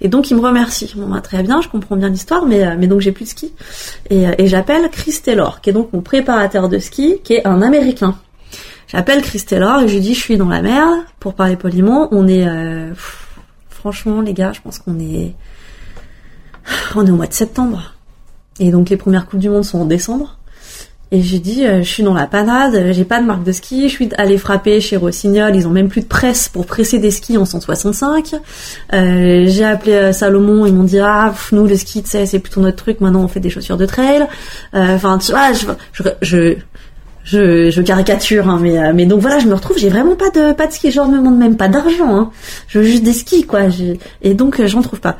[0.00, 0.92] et donc ils me remercient.
[0.96, 3.52] Bah, très bien, je comprends bien l'histoire, mais euh, donc j'ai plus de ski
[4.10, 7.46] et, euh, et j'appelle Chris Taylor, qui est donc mon préparateur de ski, qui est
[7.46, 8.16] un Américain.
[8.86, 11.00] J'appelle Chris Taylor et je lui dis je suis dans la merde.
[11.18, 12.92] Pour parler poliment, on est euh,
[13.68, 15.34] franchement les gars, je pense qu'on est
[16.94, 17.94] on est au mois de septembre.
[18.60, 20.38] Et donc les premières coupes du monde sont en décembre.
[21.14, 23.88] Et j'ai dit, euh, je suis dans la panade, j'ai pas de marque de ski,
[23.88, 27.12] je suis allée frapper chez Rossignol, ils ont même plus de presse pour presser des
[27.12, 28.34] skis en 165.
[28.92, 32.78] Euh, j'ai appelé euh, Salomon, ils m'ont dit, ah, nous le ski, c'est plutôt notre
[32.78, 34.26] truc, maintenant on fait des chaussures de trail.
[34.72, 36.56] Enfin, tu vois, je,
[37.22, 40.52] je, je, caricature, hein, mais, mais donc voilà, je me retrouve, j'ai vraiment pas de,
[40.52, 42.30] pas de ski, je me demande même pas d'argent, hein.
[42.66, 43.60] je veux juste des skis, quoi,
[44.22, 45.16] et donc j'en trouve pas.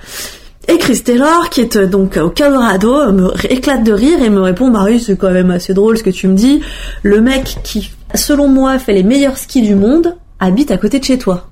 [0.68, 4.40] Et Chris Taylor, qui est euh, donc au Colorado, me éclate de rire et me
[4.40, 6.62] répond Marie, c'est quand même assez drôle ce que tu me dis.
[7.02, 11.04] Le mec qui, selon moi, fait les meilleurs skis du monde, habite à côté de
[11.04, 11.48] chez toi.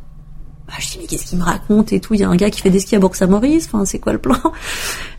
[0.66, 2.14] Bah, je dis mais qu'est-ce qu'il me raconte et tout?
[2.14, 3.68] Il y a un gars qui fait des skis à Bourg-Saint-Maurice.
[3.70, 4.38] Enfin, c'est quoi le plan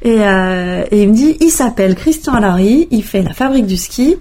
[0.01, 2.87] et, euh, et il me dit, il s'appelle Christian Alary.
[2.89, 4.17] Il fait la fabrique du ski.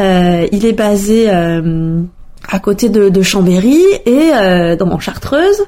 [0.00, 2.00] Euh, il est basé euh,
[2.48, 5.62] à côté de, de Chambéry et dans mon Chartreuse.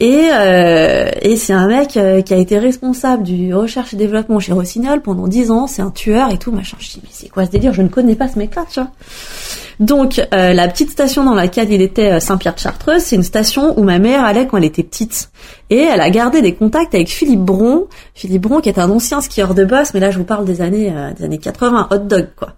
[0.00, 4.38] Et, euh, et c'est un mec euh, qui a été responsable du recherche et développement
[4.38, 6.76] chez Rossignol pendant 10 ans, c'est un tueur et tout, machin.
[6.78, 7.72] Je dis, mais c'est quoi ce délire?
[7.72, 8.90] Je ne connais pas ce mec-là, tu vois.
[9.80, 13.84] Donc, euh, la petite station dans laquelle il était, euh, Saint-Pierre-de-Chartreuse, c'est une station où
[13.84, 15.30] ma mère allait quand elle était petite.
[15.70, 17.86] Et elle a gardé des contacts avec Philippe Bron.
[18.14, 20.60] Philippe Bron, qui est un ancien skieur de boss, mais là, je vous parle des
[20.60, 22.54] années, euh, des années 80, hot dog, quoi.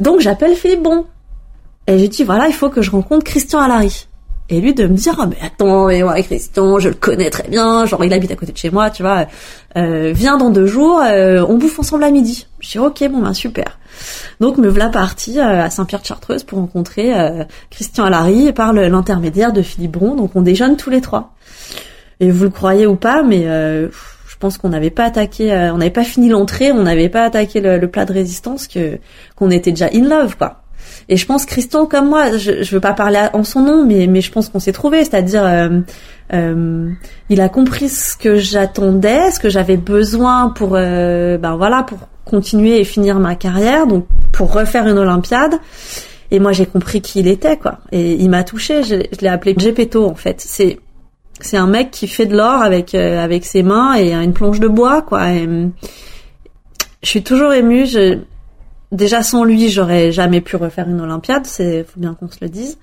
[0.00, 1.06] Donc, j'appelle Philippe Bron.
[1.86, 4.06] Et je dis, voilà, il faut que je rencontre Christian Alary.
[4.48, 7.48] Et lui de me dire, ah, mais attends, mais ouais, Christian, je le connais très
[7.48, 9.26] bien, genre il habite à côté de chez moi, tu vois,
[9.76, 12.46] euh, viens dans deux jours, euh, on bouffe ensemble à midi.
[12.60, 13.78] Je dis, ok, bon ben super.
[14.38, 19.62] Donc me voilà partie euh, à Saint-Pierre-de-Chartreuse pour rencontrer euh, Christian Alary par l'intermédiaire de
[19.62, 21.34] Philippe Bron, donc on déjeune tous les trois.
[22.20, 23.88] Et vous le croyez ou pas, mais euh,
[24.28, 27.24] je pense qu'on n'avait pas attaqué, euh, on n'avait pas fini l'entrée, on n'avait pas
[27.24, 28.98] attaqué le, le plat de résistance, que
[29.34, 30.62] qu'on était déjà in love, quoi.
[31.08, 34.06] Et je pense Christian comme moi, je, je veux pas parler en son nom, mais
[34.06, 35.80] mais je pense qu'on s'est trouvé, c'est-à-dire euh,
[36.32, 36.90] euh,
[37.28, 41.98] il a compris ce que j'attendais, ce que j'avais besoin pour euh, ben voilà pour
[42.24, 45.54] continuer et finir ma carrière, donc pour refaire une Olympiade.
[46.30, 47.78] Et moi j'ai compris qui il était quoi.
[47.92, 48.82] Et il m'a touché.
[48.82, 50.40] Je, l'ai appelé Gepetto en fait.
[50.40, 50.80] C'est
[51.40, 54.58] c'est un mec qui fait de l'or avec euh, avec ses mains et une planche
[54.58, 55.28] de bois quoi.
[55.28, 55.68] Euh,
[57.02, 57.86] je suis toujours émue.
[57.86, 58.18] Je,
[58.92, 61.46] déjà sans lui, j'aurais jamais pu refaire une Olympiade.
[61.46, 62.78] C'est faut bien qu'on se le dise.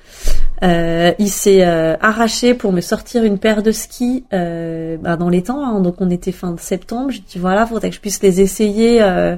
[0.64, 5.30] Euh, il s'est euh, arraché pour me sortir une paire de skis euh, bah, dans
[5.30, 5.64] les temps.
[5.66, 5.82] hein.
[5.82, 7.10] donc on était fin de septembre.
[7.12, 9.36] J'ai dit voilà, faudrait que je puisse les essayer euh,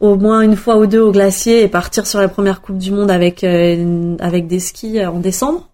[0.00, 2.92] au moins une fois ou deux au glacier et partir sur la première Coupe du
[2.92, 5.68] Monde avec euh, une- avec des skis euh, en décembre.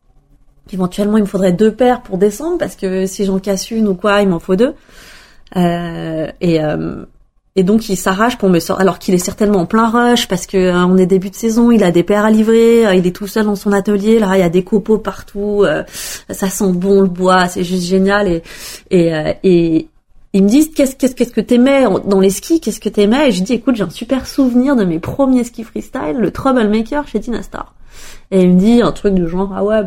[0.73, 3.95] Éventuellement, il me faudrait deux paires pour décembre parce que si j'en casse une ou
[3.95, 4.75] quoi, il m'en faut deux.
[5.57, 7.05] Euh, et euh,
[7.57, 10.47] et donc il s'arrache pour me sortir, alors qu'il est certainement en plein rush parce
[10.47, 13.07] que euh, on est début de saison, il a des paires à livrer, euh, il
[13.07, 15.85] est tout seul dans son atelier, là il y a des copeaux partout, euh,
[16.31, 18.29] ça sent bon le bois, c'est juste génial.
[18.29, 18.43] Et
[18.90, 19.88] et euh, et
[20.33, 23.29] ils me disent qu'est-ce qu'est-ce qu'est-ce que t'aimais dans les skis, qu'est-ce que t'aimais?
[23.29, 27.07] Et je dis écoute j'ai un super souvenir de mes premiers skis freestyle, le Troublemaker
[27.07, 27.75] chez Dynastar.
[28.33, 29.81] Et il me dit un truc du genre ah ouais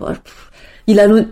[0.00, 0.50] ouais, pff,
[0.86, 1.26] il a le-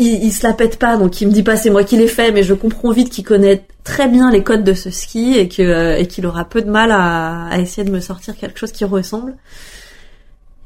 [0.00, 2.08] il, il se la pète pas, donc il me dit pas c'est moi qui l'ai
[2.08, 5.48] fait, mais je comprends vite qu'il connaît très bien les codes de ce ski et
[5.48, 8.58] que euh, et qu'il aura peu de mal à, à essayer de me sortir quelque
[8.58, 9.36] chose qui ressemble.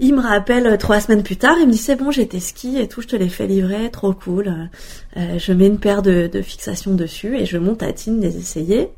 [0.01, 2.41] Il me rappelle euh, trois semaines plus tard, il me dit c'est bon j'ai tes
[2.41, 4.69] skis et tout, je te les fais livrer, trop cool.
[5.17, 8.37] Euh, je mets une paire de, de fixations dessus et je monte à Tine les
[8.37, 8.91] essayer.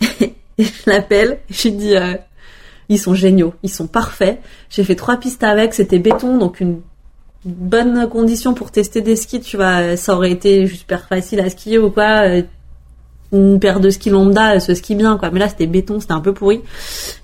[0.20, 2.14] et je l'appelle, je lui dis euh,
[2.88, 4.40] ils sont géniaux, ils sont parfaits.
[4.70, 6.80] J'ai fait trois pistes avec, c'était béton, donc une
[7.46, 11.78] bonne condition pour tester des skis, tu vois, ça aurait été super facile à skier
[11.78, 12.26] ou quoi.
[12.28, 12.42] euh,
[13.32, 15.30] Une paire de skis lambda se skie bien, quoi.
[15.32, 16.60] Mais là, c'était béton, c'était un peu pourri.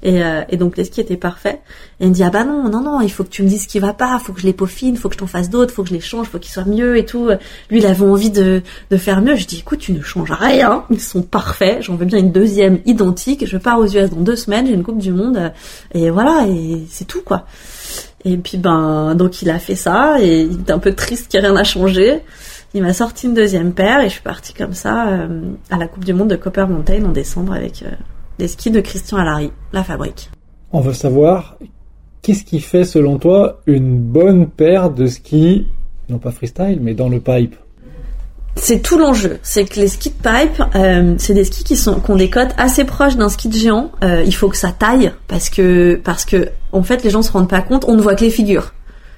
[0.02, 1.61] Et, euh, et donc, les skis étaient parfaits.
[2.00, 3.62] Et il me dit, ah bah non, non, non, il faut que tu me dises
[3.62, 5.72] ce qui va pas, faut que je les peaufine, faut que je t'en fasse d'autres,
[5.72, 7.28] faut que je les change, faut qu'ils soient mieux et tout.
[7.70, 9.37] Lui, il avait envie de, de faire mieux.
[9.37, 12.80] Je dis, écoute, tu ne changes rien, ils sont parfaits, j'en veux bien une deuxième
[12.85, 15.48] identique, je pars aux US dans deux semaines, j'ai une Coupe du Monde, euh,
[15.94, 17.46] et voilà, et c'est tout, quoi.
[18.24, 21.40] Et puis ben donc il a fait ça et il était un peu triste qu'il
[21.40, 22.20] n'y rien à changer.
[22.74, 25.88] Il m'a sorti une deuxième paire et je suis partie comme ça euh, à la
[25.88, 27.90] Coupe du Monde de Copper Mountain en décembre avec euh,
[28.38, 30.30] des skis de Christian Alary, la fabrique.
[30.72, 31.58] On veut savoir
[32.22, 35.66] qu'est-ce qui fait selon toi une bonne paire de skis,
[36.08, 37.56] non pas freestyle, mais dans le pipe?
[38.56, 42.00] C'est tout l'enjeu, c'est que les skis de pipe, euh, c'est des skis qui sont
[42.00, 43.90] qui ont des cotes assez proches d'un ski de géant.
[44.04, 47.32] Euh, il faut que ça taille parce que parce que en fait les gens se
[47.32, 48.74] rendent pas compte, on ne voit que les figures.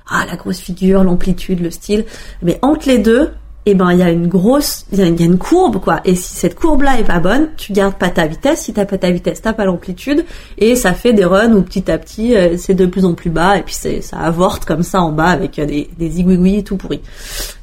[0.08, 2.04] Ah la grosse figure, l'amplitude, le style,
[2.42, 3.32] mais entre les deux,
[3.66, 6.00] eh ben il y a une grosse, il y, a une courbe quoi.
[6.04, 8.62] Et si cette courbe là est pas bonne, tu gardes pas ta vitesse.
[8.62, 10.24] Si t'as pas ta vitesse, t'as pas l'amplitude
[10.58, 13.30] et ça fait des runs où petit à petit euh, c'est de plus en plus
[13.30, 17.00] bas et puis ça avorte comme ça en bas avec euh, des des tout pourris.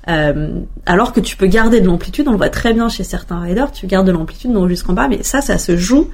[0.07, 3.39] Euh, alors que tu peux garder de l'amplitude, on le voit très bien chez certains
[3.39, 6.09] riders, tu gardes de l'amplitude non jusqu'en bas, mais ça, ça se joue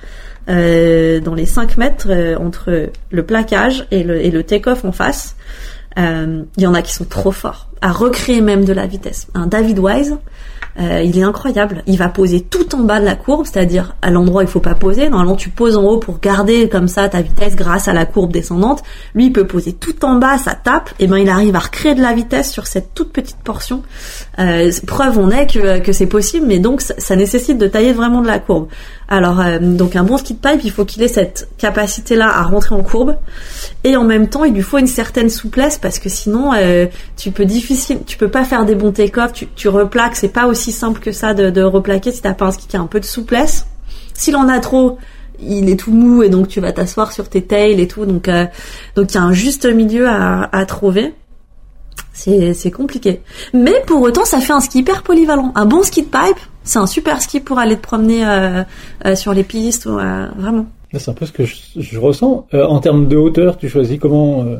[0.48, 5.36] dans les 5 mètres entre le plaquage et le take-off en face.
[5.98, 7.68] Euh, Il y en a qui sont trop forts.
[7.80, 9.28] à recréer même de la vitesse.
[9.48, 10.18] David Wise,
[10.80, 11.82] euh, il est incroyable.
[11.88, 14.60] Il va poser tout en bas de la courbe, c'est-à-dire à, l'endroit où il faut
[14.60, 15.10] pas poser.
[15.10, 18.32] Normalement, tu poses en haut pour garder comme ça ta vitesse grâce à la courbe
[18.32, 18.84] descendante.
[19.16, 20.92] Lui, il peut poser tout en bas, ça tape.
[21.00, 23.82] Et ben, il arrive à recréer de la vitesse sur cette toute petite portion.
[24.38, 28.28] Euh, preuve on est que, c'est possible, mais donc ça, nécessite de tailler vraiment de
[28.28, 28.68] la courbe.
[29.10, 32.44] Alors, euh, donc un bon ski de pipe, il faut qu'il ait cette capacité-là à
[32.44, 33.18] rentrer en courbe.
[33.84, 37.32] Et en même temps, il lui faut une certaine souplesse parce que sinon, euh, tu
[37.32, 40.74] peux difficile, tu peux pas faire des bons take-off, tu, tu replaques, c'est pas aussi
[40.74, 43.00] simple que ça de, de replaquer si t'as pas un ski qui a un peu
[43.00, 43.66] de souplesse.
[44.14, 44.98] S'il en a trop,
[45.40, 48.06] il est tout mou et donc tu vas t'asseoir sur tes tails et tout.
[48.06, 48.46] Donc euh,
[48.96, 51.14] donc il y a un juste milieu à, à trouver.
[52.14, 53.22] C'est c'est compliqué.
[53.54, 55.52] Mais pour autant, ça fait un ski hyper polyvalent.
[55.56, 58.64] Un bon ski de pipe, c'est un super ski pour aller te promener euh,
[59.06, 60.68] euh, sur les pistes, ou, euh, vraiment.
[60.94, 62.48] C'est un peu ce que je, je ressens.
[62.54, 64.58] Euh, en termes de hauteur, tu choisis comment euh?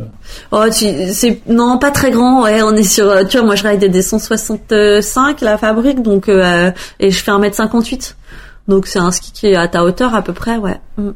[0.52, 2.44] Oh, c'est non pas très grand.
[2.44, 3.26] Ouais, on est sur.
[3.28, 8.16] Tu vois, moi je ride des 165 la fabrique, donc euh, et je fais 1m58.
[8.68, 10.80] Donc c'est un ski qui est à ta hauteur à peu près, ouais.
[10.98, 11.12] Mm.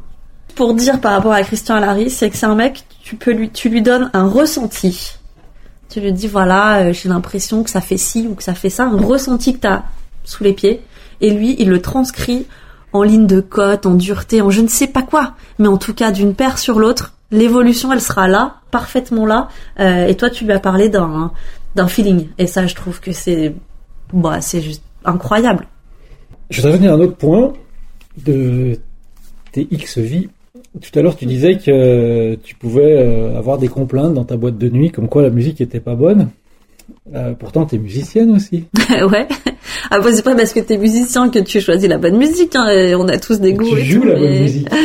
[0.55, 3.49] Pour dire par rapport à Christian Alary, c'est que c'est un mec, tu peux lui,
[3.49, 5.15] tu lui donnes un ressenti.
[5.89, 8.85] Tu lui dis voilà, j'ai l'impression que ça fait ci ou que ça fait ça,
[8.85, 9.83] un ressenti que t'as
[10.31, 10.81] sous les pieds,
[11.19, 12.47] et lui il le transcrit
[12.93, 15.93] en ligne de côte, en dureté, en je ne sais pas quoi, mais en tout
[15.93, 20.45] cas d'une paire sur l'autre, l'évolution elle sera là, parfaitement là, euh, et toi tu
[20.45, 21.31] lui as parlé d'un
[21.75, 23.53] d'un feeling, et ça je trouve que c'est
[24.13, 25.67] bah c'est juste incroyable.
[26.49, 27.53] Je voudrais revenir à un autre point
[28.25, 28.77] de
[29.51, 30.29] tes X vies.
[30.81, 34.57] Tout à l'heure, tu disais que tu pouvais euh, avoir des complaintes dans ta boîte
[34.57, 36.29] de nuit, comme quoi la musique était pas bonne.
[37.13, 38.65] Euh, pourtant, t'es musicienne aussi.
[38.89, 39.27] ouais.
[39.89, 42.55] Après, c'est pas parce que t'es musicien que tu choisis la bonne musique.
[42.55, 42.93] Hein.
[42.97, 43.69] On a tous des goûts.
[43.75, 44.67] Tu et joues tout, la mais- bonne musique.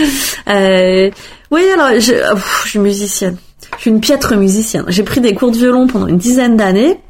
[0.49, 1.11] Euh,
[1.51, 3.37] oui, alors je, pff, je suis musicienne.
[3.77, 4.85] Je suis une piètre musicienne.
[4.87, 7.01] J'ai pris des cours de violon pendant une dizaine d'années,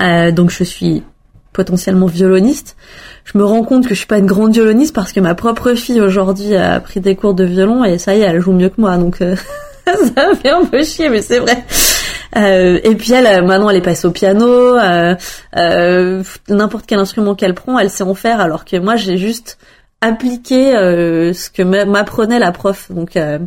[0.00, 1.02] Euh, donc je suis
[1.52, 2.76] potentiellement violoniste.
[3.24, 5.74] Je me rends compte que je suis pas une grande violoniste parce que ma propre
[5.74, 8.70] fille aujourd'hui a pris des cours de violon et ça y est, elle joue mieux
[8.70, 8.96] que moi.
[8.96, 9.36] Donc euh,
[9.86, 11.64] ça me fait un peu chier, mais c'est vrai.
[12.36, 14.46] Euh, et puis elle, euh, maintenant, elle est passée au piano.
[14.46, 15.14] euh,
[15.56, 19.58] euh, N'importe quel instrument qu'elle prend, elle sait en faire, alors que moi, j'ai juste
[20.00, 22.90] appliqué euh, ce que m'a- m'apprenait la prof.
[22.92, 23.38] Donc, euh,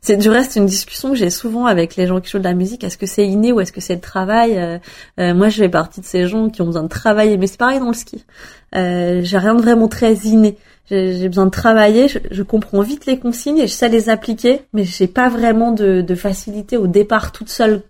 [0.00, 2.54] c'est du reste une discussion que j'ai souvent avec les gens qui jouent de la
[2.54, 2.82] musique.
[2.82, 4.58] Est-ce que c'est inné ou est-ce que c'est le travail?
[4.58, 4.78] Euh,
[5.20, 7.58] euh, Moi, je fais partie de ces gens qui ont besoin de travailler, mais c'est
[7.58, 8.24] pareil dans le ski.
[8.74, 10.56] Euh, j'ai rien de vraiment très inné.
[10.90, 14.62] J'ai besoin de travailler, je, je comprends vite les consignes et je sais les appliquer,
[14.72, 17.82] mais j'ai pas vraiment de, de facilité au départ toute seule.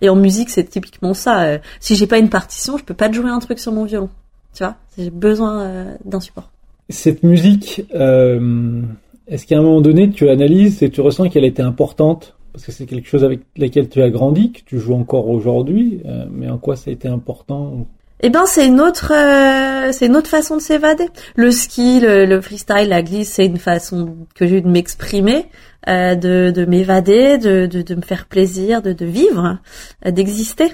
[0.00, 1.42] Et en musique, c'est typiquement ça.
[1.42, 3.84] Euh, si j'ai pas une partition, je peux pas te jouer un truc sur mon
[3.84, 4.08] violon.
[4.54, 6.53] Tu vois, j'ai besoin d'un support.
[6.90, 8.82] Cette musique, euh,
[9.26, 12.36] est-ce qu'à un moment donné, tu analyses et tu ressens qu'elle était importante?
[12.52, 16.02] Parce que c'est quelque chose avec laquelle tu as grandi, que tu joues encore aujourd'hui,
[16.04, 17.86] euh, mais en quoi ça a été important?
[18.20, 21.06] Eh ben, c'est une autre, euh, c'est une autre façon de s'évader.
[21.36, 25.46] Le ski, le, le freestyle, la glisse, c'est une façon que j'ai eu de m'exprimer,
[25.88, 29.58] euh, de, de m'évader, de, de, de me faire plaisir, de, de vivre,
[30.06, 30.68] euh, d'exister.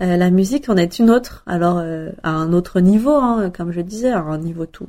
[0.00, 1.42] Euh, la musique en est une autre.
[1.46, 4.86] Alors euh, à un autre niveau, hein, comme je disais, à un niveau tout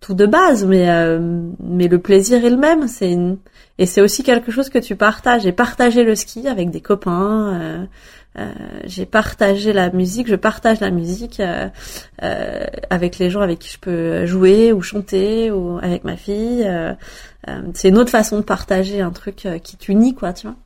[0.00, 1.20] tout de base, mais euh,
[1.62, 2.88] mais le plaisir est le même.
[2.88, 3.36] C'est une...
[3.78, 5.42] et c'est aussi quelque chose que tu partages.
[5.42, 7.60] J'ai partagé le ski avec des copains.
[7.60, 7.84] euh,
[8.38, 8.52] euh,
[8.84, 11.68] j'ai partagé la musique, je partage la musique euh,
[12.88, 16.64] avec les gens avec qui je peux jouer ou chanter ou avec ma fille.
[17.74, 20.56] c'est une autre façon de partager un truc qui t'unit, quoi, tu vois.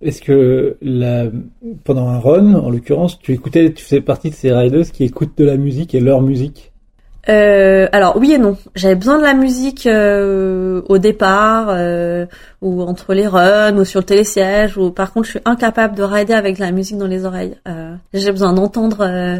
[0.00, 0.76] Est-ce que
[1.82, 5.36] pendant un run, en l'occurrence, tu écoutais, tu faisais partie de ces riders qui écoutent
[5.36, 6.73] de la musique et leur musique?
[7.28, 8.56] Euh, alors oui et non.
[8.74, 12.26] J'avais besoin de la musique euh, au départ, euh,
[12.60, 14.76] ou entre les runs, ou sur le télésiège.
[14.76, 17.56] Ou par contre, je suis incapable de rider avec de la musique dans les oreilles.
[17.68, 18.98] Euh, j'ai besoin d'entendre.
[19.00, 19.38] euh,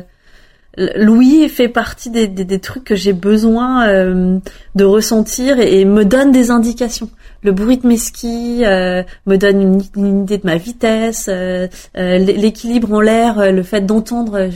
[0.97, 4.39] Louis fait partie des, des, des trucs que j'ai besoin euh,
[4.75, 7.11] de ressentir et, me donne des indications.
[7.45, 11.31] Le bruit de mes skis me donne une, une idée de ma vitesse,
[11.95, 14.49] l'équilibre en l'air, le fait d'entendre.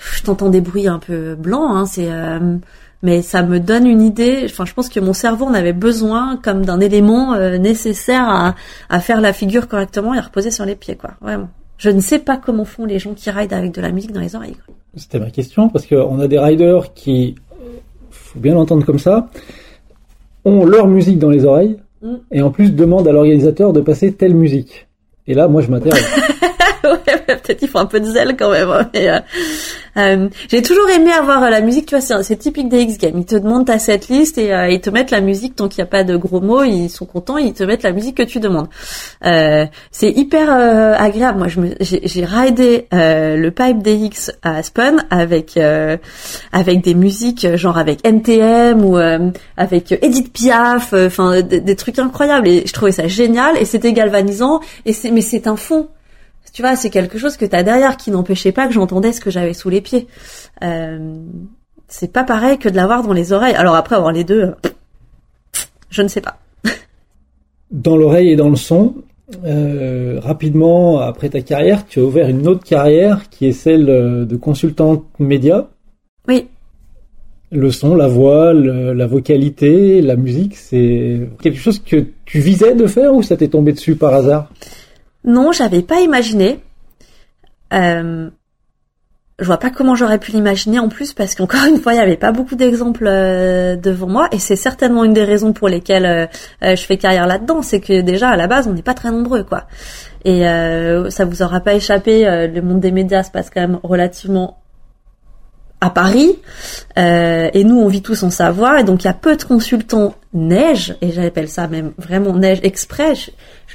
[0.00, 2.56] Je t'entends des bruits un peu blancs, hein, c'est, euh,
[3.02, 4.42] mais ça me donne une idée.
[4.44, 8.54] Enfin, je pense que mon cerveau en avait besoin comme d'un élément euh, nécessaire à,
[8.88, 11.10] à faire la figure correctement et à reposer sur les pieds, quoi.
[11.20, 11.48] Vraiment.
[11.78, 14.20] Je ne sais pas comment font les gens qui ride avec de la musique dans
[14.20, 14.56] les oreilles.
[14.96, 17.36] C'était ma question, parce qu'on a des riders qui,
[18.10, 19.28] faut bien l'entendre comme ça,
[20.44, 22.14] ont leur musique dans les oreilles, Mm.
[22.32, 24.88] et en plus demandent à l'organisateur de passer telle musique.
[25.26, 26.00] Et là, moi, je m'interroge.
[26.96, 28.70] peut-être il faut un peu de zèle quand même.
[28.70, 29.20] Hein, euh,
[29.96, 33.18] euh, j'ai toujours aimé avoir la musique, tu vois, c'est typique des X Games.
[33.18, 35.88] Ils te demandent ta setlist et euh, ils te mettent la musique tant qu'il n'y
[35.88, 38.40] a pas de gros mots, ils sont contents, ils te mettent la musique que tu
[38.40, 38.68] demandes.
[39.24, 41.38] Euh, c'est hyper agréable.
[41.38, 41.48] Moi,
[41.80, 45.58] j'ai, j'ai ridé le pipe DX à Spun avec
[46.52, 48.96] avec des musiques genre avec NTM ou
[49.56, 52.48] avec Edith Piaf, enfin des, des trucs incroyables.
[52.48, 54.60] Et je trouvais ça génial et c'était galvanisant.
[54.86, 55.88] Et mais c'est un fond
[56.52, 59.30] tu vois, c'est quelque chose que t'as derrière qui n'empêchait pas que j'entendais ce que
[59.30, 60.06] j'avais sous les pieds.
[60.62, 61.14] Euh,
[61.88, 63.54] c'est pas pareil que de l'avoir dans les oreilles.
[63.54, 64.54] Alors après, avoir les deux, euh,
[65.90, 66.38] je ne sais pas.
[67.70, 68.94] dans l'oreille et dans le son,
[69.44, 73.86] euh, rapidement après ta carrière, tu as ouvert une autre carrière qui est celle
[74.26, 75.68] de consultante média.
[76.26, 76.48] Oui.
[77.52, 82.86] Le son, la voix, la vocalité, la musique, c'est quelque chose que tu visais de
[82.86, 84.48] faire ou ça t'est tombé dessus par hasard?
[85.24, 86.62] Non, j'avais pas imaginé.
[87.72, 88.30] Euh,
[89.40, 92.00] je vois pas comment j'aurais pu l'imaginer en plus parce qu'encore une fois, il y
[92.00, 96.06] avait pas beaucoup d'exemples euh, devant moi et c'est certainement une des raisons pour lesquelles
[96.06, 96.26] euh,
[96.62, 99.10] euh, je fais carrière là-dedans, c'est que déjà à la base, on n'est pas très
[99.10, 99.64] nombreux quoi.
[100.26, 104.58] Et ça vous aura pas échappé, le monde des médias se passe quand même relativement
[105.80, 106.38] à Paris
[106.98, 110.14] et nous on vit tous en Savoie et donc il y a peu de consultants
[110.34, 113.14] neige et j'appelle ça même vraiment neige exprès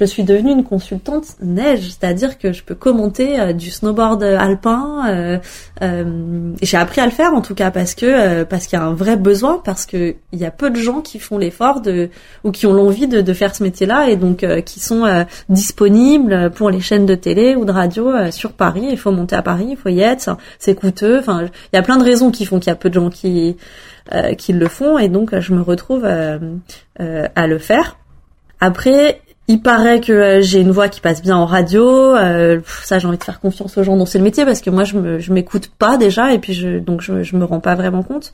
[0.04, 5.04] suis devenue une consultante neige, c'est-à-dire que je peux commenter euh, du snowboard alpin.
[5.08, 5.38] Euh,
[5.82, 8.82] euh, j'ai appris à le faire en tout cas parce que euh, parce qu'il y
[8.82, 11.80] a un vrai besoin, parce que il y a peu de gens qui font l'effort
[11.80, 12.10] de
[12.44, 16.70] ou qui ont l'envie de, de, faire ce métier-là et donc qui sont disponibles pour
[16.70, 18.86] les chaînes de télé ou de radio sur Paris.
[18.90, 21.18] Il faut monter à Paris, il faut y être, c'est coûteux.
[21.18, 23.10] Enfin, il y a plein de raisons qui font qu'il y a peu de gens
[23.10, 23.56] qui
[24.38, 27.96] qui le font et donc je me retrouve à le faire.
[28.60, 31.86] Après, il paraît que euh, j'ai une voix qui passe bien en radio.
[32.16, 34.70] Euh, ça, j'ai envie de faire confiance aux gens dont c'est le métier parce que
[34.70, 38.02] moi, je me, m'écoute pas déjà et puis je, donc je, me rends pas vraiment
[38.02, 38.32] compte.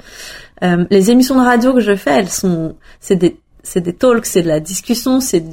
[0.62, 4.26] Euh, les émissions de radio que je fais, elles sont, c'est des, c'est des talks,
[4.26, 5.44] c'est de la discussion, c'est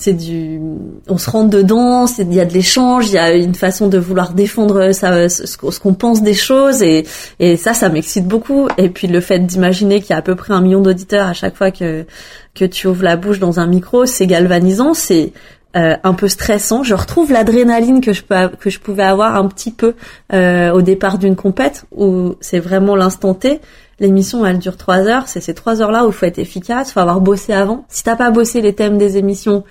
[0.00, 0.60] c'est du,
[1.08, 3.98] on se rentre dedans, il y a de l'échange, il y a une façon de
[3.98, 7.04] vouloir défendre ça, ce, qu'on pense des choses et,
[7.40, 8.68] et ça, ça m'excite beaucoup.
[8.78, 11.32] Et puis le fait d'imaginer qu'il y a à peu près un million d'auditeurs à
[11.32, 12.06] chaque fois que
[12.54, 15.32] que tu ouvres la bouche dans un micro, c'est galvanisant, c'est
[15.76, 16.82] euh, un peu stressant.
[16.82, 19.94] Je retrouve l'adrénaline que je peux, que je pouvais avoir un petit peu
[20.32, 23.60] euh, au départ d'une compète où c'est vraiment l'instant T.
[24.00, 25.26] L'émission, elle dure trois heures.
[25.26, 27.84] C'est ces trois heures-là où faut être efficace, faut avoir bossé avant.
[27.88, 29.64] Si t'as pas bossé les thèmes des émissions,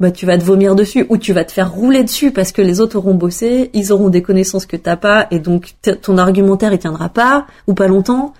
[0.00, 2.62] bah tu vas te vomir dessus ou tu vas te faire rouler dessus parce que
[2.62, 6.72] les autres auront bossé, ils auront des connaissances que t'as pas et donc ton argumentaire
[6.72, 8.34] il tiendra pas ou pas longtemps.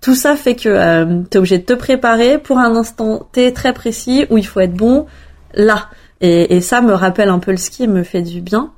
[0.00, 3.52] Tout ça fait que euh, tu es obligé de te préparer pour un instant T
[3.52, 5.06] très précis où il faut être bon
[5.54, 5.88] là.
[6.20, 8.72] Et, et ça me rappelle un peu le ski et me fait du bien.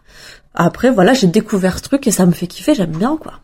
[0.54, 3.34] Après voilà, j'ai découvert ce truc et ça me fait kiffer, j'aime bien quoi.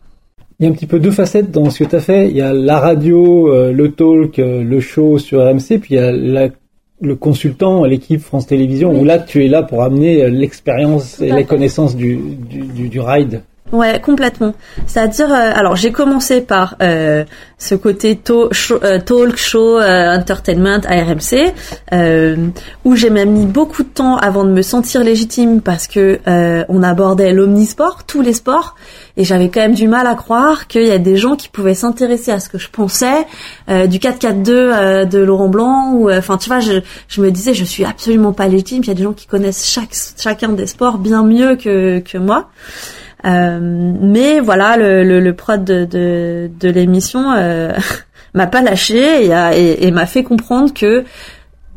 [0.59, 2.29] Il y a un petit peu deux facettes dans ce que tu as fait.
[2.29, 5.95] Il y a la radio, euh, le talk, euh, le show sur RMC, puis il
[5.95, 6.11] y a
[7.01, 11.31] le consultant, l'équipe France Télévisions, où là tu es là pour amener euh, l'expérience et
[11.31, 12.17] les connaissances du,
[12.49, 13.41] du, du ride.
[13.71, 14.53] Ouais, complètement.
[14.85, 17.25] C'est-à-dire, euh, alors j'ai commencé par euh,
[17.57, 21.51] ce côté euh, talk show, entertainment à RMC,
[22.85, 26.19] où j'ai même mis beaucoup de temps avant de me sentir légitime parce que
[26.69, 28.75] on abordait l'omnisport, tous les sports,
[29.17, 31.73] et j'avais quand même du mal à croire qu'il y a des gens qui pouvaient
[31.73, 33.25] s'intéresser à ce que je pensais
[33.67, 37.83] du 4-4-2 de Laurent Blanc, ou enfin tu vois, je, je me disais je suis
[37.83, 38.83] absolument pas légitime.
[38.83, 42.19] Il y a des gens qui connaissent chaque chacun des sports bien mieux que que
[42.19, 42.49] moi.
[43.25, 47.71] Euh, mais voilà, le, le, le, prod de, de, de l'émission euh,
[48.33, 51.03] m'a pas lâché et, m'a fait comprendre que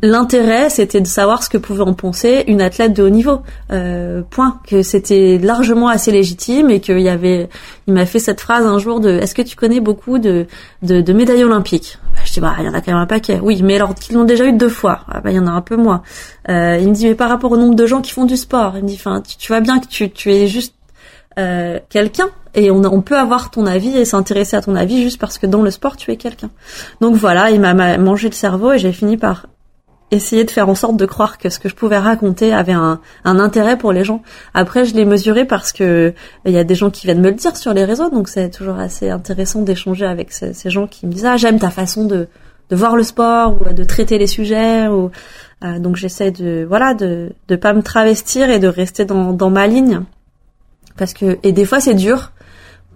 [0.01, 3.41] l'intérêt c'était de savoir ce que pouvait en penser une athlète de haut niveau.
[3.71, 4.59] Euh, point.
[4.67, 7.49] Que c'était largement assez légitime et qu'il y avait
[7.87, 10.45] il m'a fait cette phrase un jour de est-ce que tu connais beaucoup de
[10.83, 11.97] de, de médailles olympiques?
[12.13, 13.95] Bah, je dis bah il y en a quand même un paquet oui mais alors
[13.95, 15.01] qu'ils l'ont déjà eu deux fois.
[15.09, 16.03] Ah, bah il y en a un peu moins.
[16.49, 18.73] Euh, il me dit mais par rapport au nombre de gens qui font du sport
[18.77, 20.75] il me dit enfin tu, tu vois bien que tu tu es juste
[21.39, 25.19] euh, quelqu'un et on, on, peut avoir ton avis et s'intéresser à ton avis juste
[25.19, 26.49] parce que dans le sport tu es quelqu'un.
[27.01, 29.45] Donc voilà, il m'a mangé le cerveau et j'ai fini par
[30.11, 32.99] essayer de faire en sorte de croire que ce que je pouvais raconter avait un,
[33.25, 34.21] un intérêt pour les gens.
[34.53, 36.13] Après, je l'ai mesuré parce que
[36.45, 38.49] il y a des gens qui viennent me le dire sur les réseaux, donc c'est
[38.49, 42.27] toujours assez intéressant d'échanger avec ces, gens qui me disent ah j'aime ta façon de,
[42.69, 45.11] de voir le sport ou de traiter les sujets ou
[45.63, 49.49] euh, donc j'essaie de voilà de de pas me travestir et de rester dans dans
[49.49, 50.01] ma ligne
[50.99, 52.33] parce que et des fois c'est dur.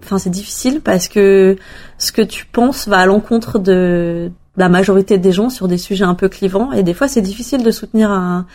[0.03, 1.55] Enfin c'est difficile parce que
[1.97, 6.03] ce que tu penses va à l'encontre de la majorité des gens sur des sujets
[6.03, 6.73] un peu clivants.
[6.73, 8.45] Et des fois c'est difficile de soutenir un,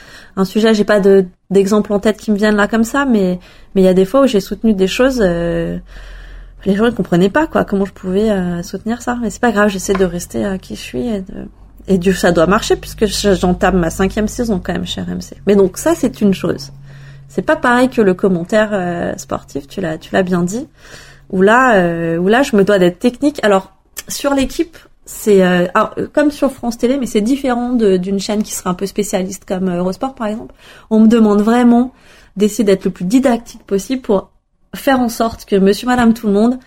[0.44, 0.74] sujet.
[0.74, 3.40] J'ai pas de d'exemple en tête qui me viennent là comme ça mais
[3.74, 5.78] mais il y a des fois où j'ai soutenu des choses euh,
[6.66, 9.18] les gens ne comprenaient pas quoi comment je pouvais euh, soutenir ça.
[9.22, 11.48] Mais c'est pas grave j'essaie de rester à qui je suis et de
[11.90, 15.78] et ça doit marcher puisque j'entame ma cinquième saison quand même chez RMC mais donc
[15.78, 16.70] ça c'est une chose
[17.28, 20.66] c'est pas pareil que le commentaire euh, sportif tu l'as tu l'as bien dit
[21.30, 23.72] où là où là je me dois d'être technique alors
[24.08, 25.66] sur l'équipe c'est euh,
[26.12, 29.66] comme sur France Télé, mais c'est différent d'une chaîne qui serait un peu spécialiste comme
[29.68, 30.54] euh, Eurosport par exemple.
[30.90, 31.94] On me demande vraiment
[32.36, 34.30] d'essayer d'être le plus didactique possible pour
[34.74, 36.58] faire en sorte que Monsieur, Madame, tout le monde,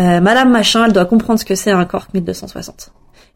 [0.00, 2.90] euh, Madame machin, elle doit comprendre ce que c'est un Cork 1260.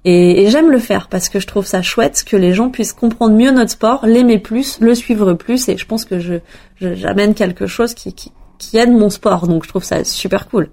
[0.05, 2.95] Et, et j'aime le faire parce que je trouve ça chouette que les gens puissent
[2.95, 6.37] comprendre mieux notre sport, l'aimer plus, le suivre plus, et je pense que je
[6.81, 9.49] j'amène quelque chose qui, qui, qui aide mon sport.
[9.49, 10.69] Donc je trouve ça super cool.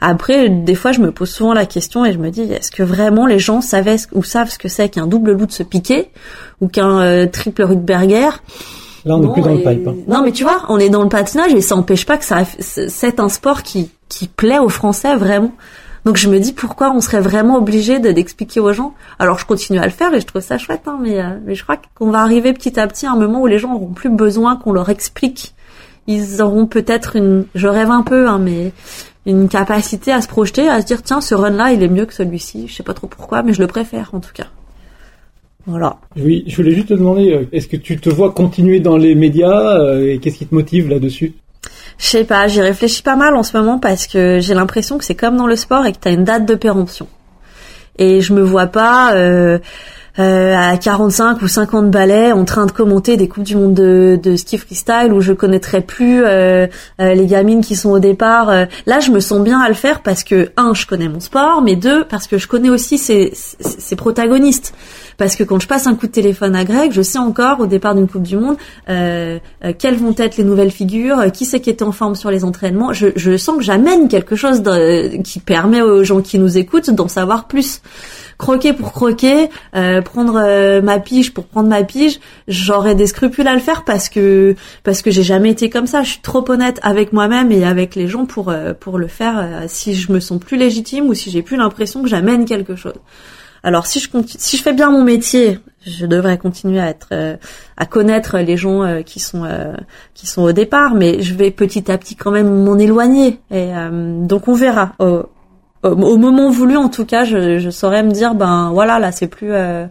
[0.00, 2.82] Après, des fois, je me pose souvent la question et je me dis, est-ce que
[2.82, 6.10] vraiment les gens savaient ou savent ce que c'est qu'un double loup de se piquer
[6.60, 8.30] ou qu'un euh, triple Rudberger
[9.04, 9.88] Là, on n'est plus dans le pipe.
[9.88, 9.96] Hein.
[10.06, 12.44] Non, mais tu vois, on est dans le patinage et ça empêche pas que ça
[12.60, 15.52] c'est un sport qui qui plaît aux Français vraiment.
[16.04, 18.94] Donc je me dis pourquoi on serait vraiment obligé d'expliquer aux gens?
[19.18, 21.62] Alors je continue à le faire et je trouve ça chouette, hein, mais, euh, je
[21.62, 24.10] crois qu'on va arriver petit à petit à un moment où les gens auront plus
[24.10, 25.54] besoin qu'on leur explique
[26.06, 28.72] ils auront peut-être une, je rêve un peu, hein, mais
[29.26, 32.06] une capacité à se projeter, à se dire tiens ce run là il est mieux
[32.06, 32.66] que celui-ci.
[32.66, 34.48] Je sais pas trop pourquoi, mais je le préfère en tout cas.
[35.64, 35.98] Voilà.
[36.16, 39.14] Oui, je voulais juste te demander, euh, est-ce que tu te vois continuer dans les
[39.14, 41.34] médias euh, et qu'est-ce qui te motive là-dessus?
[41.98, 45.04] Je sais pas, j'y réfléchis pas mal en ce moment parce que j'ai l'impression que
[45.04, 47.06] c'est comme dans le sport et que tu as une date de péremption.
[47.98, 49.14] Et je me vois pas.
[49.14, 49.58] Euh,
[50.18, 54.20] euh, à 45 ou 50 balais en train de commenter des coupes du monde de,
[54.22, 56.66] de Steve Freestyle où je connaîtrais plus euh,
[57.00, 58.50] euh, les gamines qui sont au départ.
[58.86, 61.62] Là, je me sens bien à le faire parce que un, je connais mon sport,
[61.62, 63.32] mais deux, parce que je connais aussi ses,
[63.96, 64.74] protagonistes.
[65.18, 67.66] Parce que quand je passe un coup de téléphone à Greg, je sais encore au
[67.66, 68.56] départ d'une Coupe du Monde
[68.88, 69.38] euh,
[69.78, 72.92] quelles vont être les nouvelles figures, qui c'est qui était en forme sur les entraînements.
[72.92, 74.62] Je, sens que j'amène quelque chose
[75.24, 77.80] qui permet aux gens qui nous écoutent d'en savoir plus
[78.42, 82.18] croquer pour croquer, euh, prendre euh, ma pige pour prendre ma pige,
[82.48, 86.02] j'aurais des scrupules à le faire parce que parce que j'ai jamais été comme ça.
[86.02, 89.62] Je suis trop honnête avec moi-même et avec les gens pour euh, pour le faire.
[89.68, 92.98] si je me sens plus légitime ou si j'ai plus l'impression que j'amène quelque chose.
[93.62, 97.10] Alors si je si je fais bien mon métier, je devrais continuer à être
[97.76, 99.46] à connaître les gens qui sont
[100.14, 103.38] qui sont au départ, mais je vais petit à petit quand même m'en éloigner.
[103.52, 105.28] Et donc on verra au
[105.84, 109.52] moment voulu en tout cas je, je saurais me dire ben voilà là c'est plus
[109.52, 109.86] euh,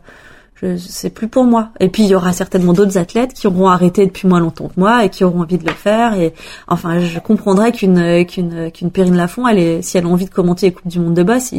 [0.77, 1.71] c'est plus pour moi.
[1.79, 4.79] Et puis il y aura certainement d'autres athlètes qui auront arrêté depuis moins longtemps que
[4.79, 6.13] moi et qui auront envie de le faire.
[6.13, 6.33] Et
[6.67, 10.29] enfin je comprendrais qu'une qu'une qu'une Perrine Lafont elle est, si elle a envie de
[10.29, 11.53] commenter les coupes du monde de boss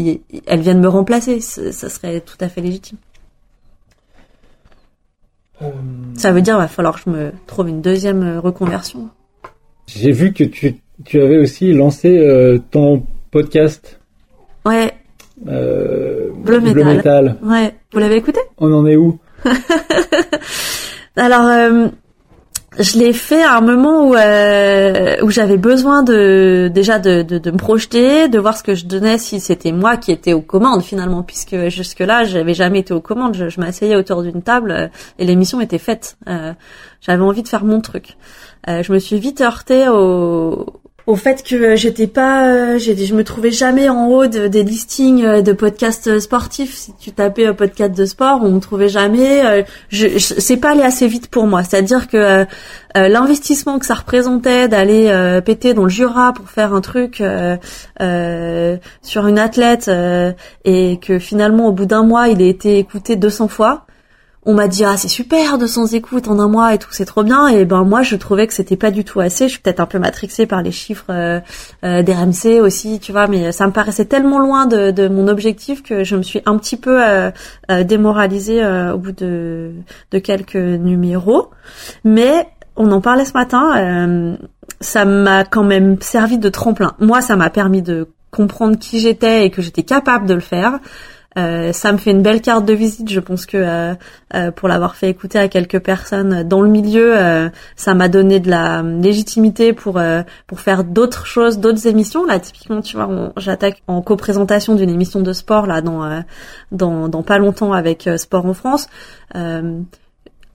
[0.47, 1.41] elle vient de me remplacer.
[1.41, 2.99] Ça serait tout à fait légitime.
[5.62, 5.70] Euh,
[6.14, 9.09] ça veut dire va falloir que je me trouve une deuxième reconversion.
[9.87, 13.99] J'ai vu que tu tu avais aussi lancé euh, ton podcast
[14.64, 14.92] Ouais.
[15.48, 17.36] Euh, Bleu, Metal.
[17.42, 17.74] Ouais.
[17.92, 18.40] Vous l'avez écouté?
[18.58, 19.18] On en est où?
[21.16, 21.88] Alors, euh,
[22.78, 27.38] je l'ai fait à un moment où euh, où j'avais besoin de déjà de, de,
[27.38, 30.40] de, me projeter, de voir ce que je donnais si c'était moi qui étais aux
[30.40, 33.34] commandes finalement, puisque jusque là j'avais jamais été aux commandes.
[33.34, 34.88] Je, je m'asseyais autour d'une table euh,
[35.18, 36.16] et l'émission était faite.
[36.28, 36.54] Euh,
[37.02, 38.16] j'avais envie de faire mon truc.
[38.68, 40.66] Euh, je me suis vite heurtée au,
[41.07, 45.42] au fait que j'étais pas, euh, je me trouvais jamais en haut des listings euh,
[45.42, 46.74] de podcasts sportifs.
[46.74, 49.44] Si tu tapais podcast de sport, on me trouvait jamais.
[49.44, 51.64] Euh, je, c'est pas allé assez vite pour moi.
[51.64, 52.46] C'est-à-dire que
[52.94, 57.22] l'investissement que ça représentait d'aller péter dans le Jura pour faire un truc
[59.03, 59.90] sur une athlète
[60.66, 63.86] et que finalement au bout d'un mois il a été écouté 200 fois
[64.45, 67.22] on m'a dit ah c'est super 200 écoutes en un mois et tout c'est trop
[67.22, 67.47] bien.
[67.49, 69.47] Et ben moi je trouvais que c'était pas du tout assez.
[69.47, 71.40] Je suis peut-être un peu matrixée par les chiffres euh,
[71.84, 76.05] euh d'RMC aussi tu vois mais ça me paraissait tellement loin de, mon objectif que
[76.05, 77.30] je me suis un petit peu euh,
[77.70, 79.72] euh démoralisée euh, au bout de,
[80.11, 81.51] de quelques numéros.
[82.05, 84.36] Mais on en parlait ce matin
[84.80, 86.95] ça m'a quand même servi de tremplin.
[86.99, 90.80] Moi ça m'a permis de comprendre qui j'étais et que j'étais capable de le faire
[91.39, 93.09] euh, ça me fait une belle carte de visite.
[93.11, 93.95] Je pense que euh,
[94.35, 97.14] euh, pour l'avoir fait écouter à quelques personnes dans le milieu,
[97.76, 100.01] ça m'a donné de la légitimité pour
[100.47, 102.24] pour faire d'autres choses, d'autres émissions.
[102.24, 106.22] Là, typiquement, tu vois, j'attaque en co-présentation d'une émission de sport là dans
[106.70, 108.89] dans, dans pas longtemps avec Sport en France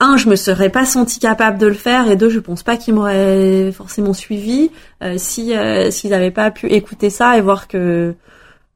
[0.00, 2.76] un, je me serais pas senti capable de le faire, et deux, je pense pas
[2.76, 4.70] qu'ils m'auraient forcément suivi
[5.16, 5.52] si
[5.90, 8.14] s'ils n'avaient pas pu écouter ça et voir que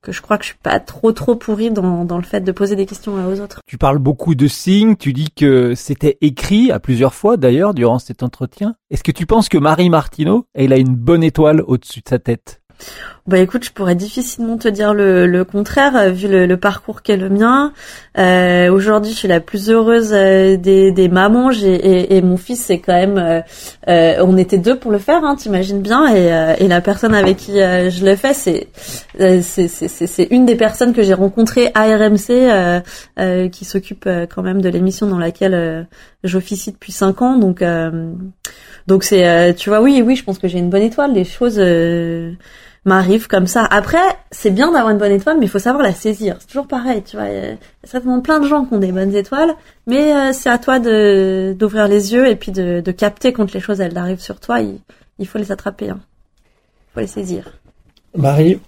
[0.03, 2.53] que je crois que je suis pas trop trop pourrie dans, dans le fait de
[2.53, 3.61] poser des questions aux autres.
[3.67, 7.99] Tu parles beaucoup de signes, tu dis que c'était écrit à plusieurs fois d'ailleurs durant
[8.01, 8.75] cet entretien.
[8.91, 12.19] Est-ce que tu penses que Marie Martineau, elle a une bonne étoile au-dessus de sa
[12.19, 12.63] tête?
[13.29, 17.03] Bah écoute, je pourrais difficilement te dire le, le contraire euh, vu le, le parcours
[17.03, 17.73] qu'est le mien.
[18.19, 21.53] Euh, Aujourd'hui, je suis la plus heureuse euh, des, des mamans.
[21.53, 23.19] J'ai, et, et, mon fils, c'est quand même.
[23.19, 23.41] Euh,
[23.87, 26.13] euh, on était deux pour le faire, hein, t'imagines bien.
[26.13, 28.67] Et, et, la personne avec qui je le fais, c'est
[29.17, 32.83] c'est, une des personnes que j'ai rencontrées à RMC,
[33.51, 35.87] qui s'occupe quand même de l'émission dans laquelle
[36.25, 37.39] j'officie depuis cinq ans.
[37.39, 37.63] Donc
[38.87, 41.13] donc c'est, tu vois, oui, oui, je pense que j'ai une bonne étoile.
[41.13, 41.61] Les choses
[42.85, 43.65] m'arrive comme ça.
[43.71, 43.99] Après,
[44.31, 46.37] c'est bien d'avoir une bonne étoile, mais il faut savoir la saisir.
[46.41, 47.29] C'est toujours pareil, tu vois.
[47.29, 49.55] Il y a certainement plein de gens qui ont des bonnes étoiles,
[49.87, 53.53] mais euh, c'est à toi de d'ouvrir les yeux et puis de, de, capter quand
[53.53, 54.61] les choses elles arrivent sur toi.
[54.61, 54.79] Il,
[55.19, 56.01] il faut les attraper, hein.
[56.01, 57.59] il faut les saisir.
[58.17, 58.59] Marie,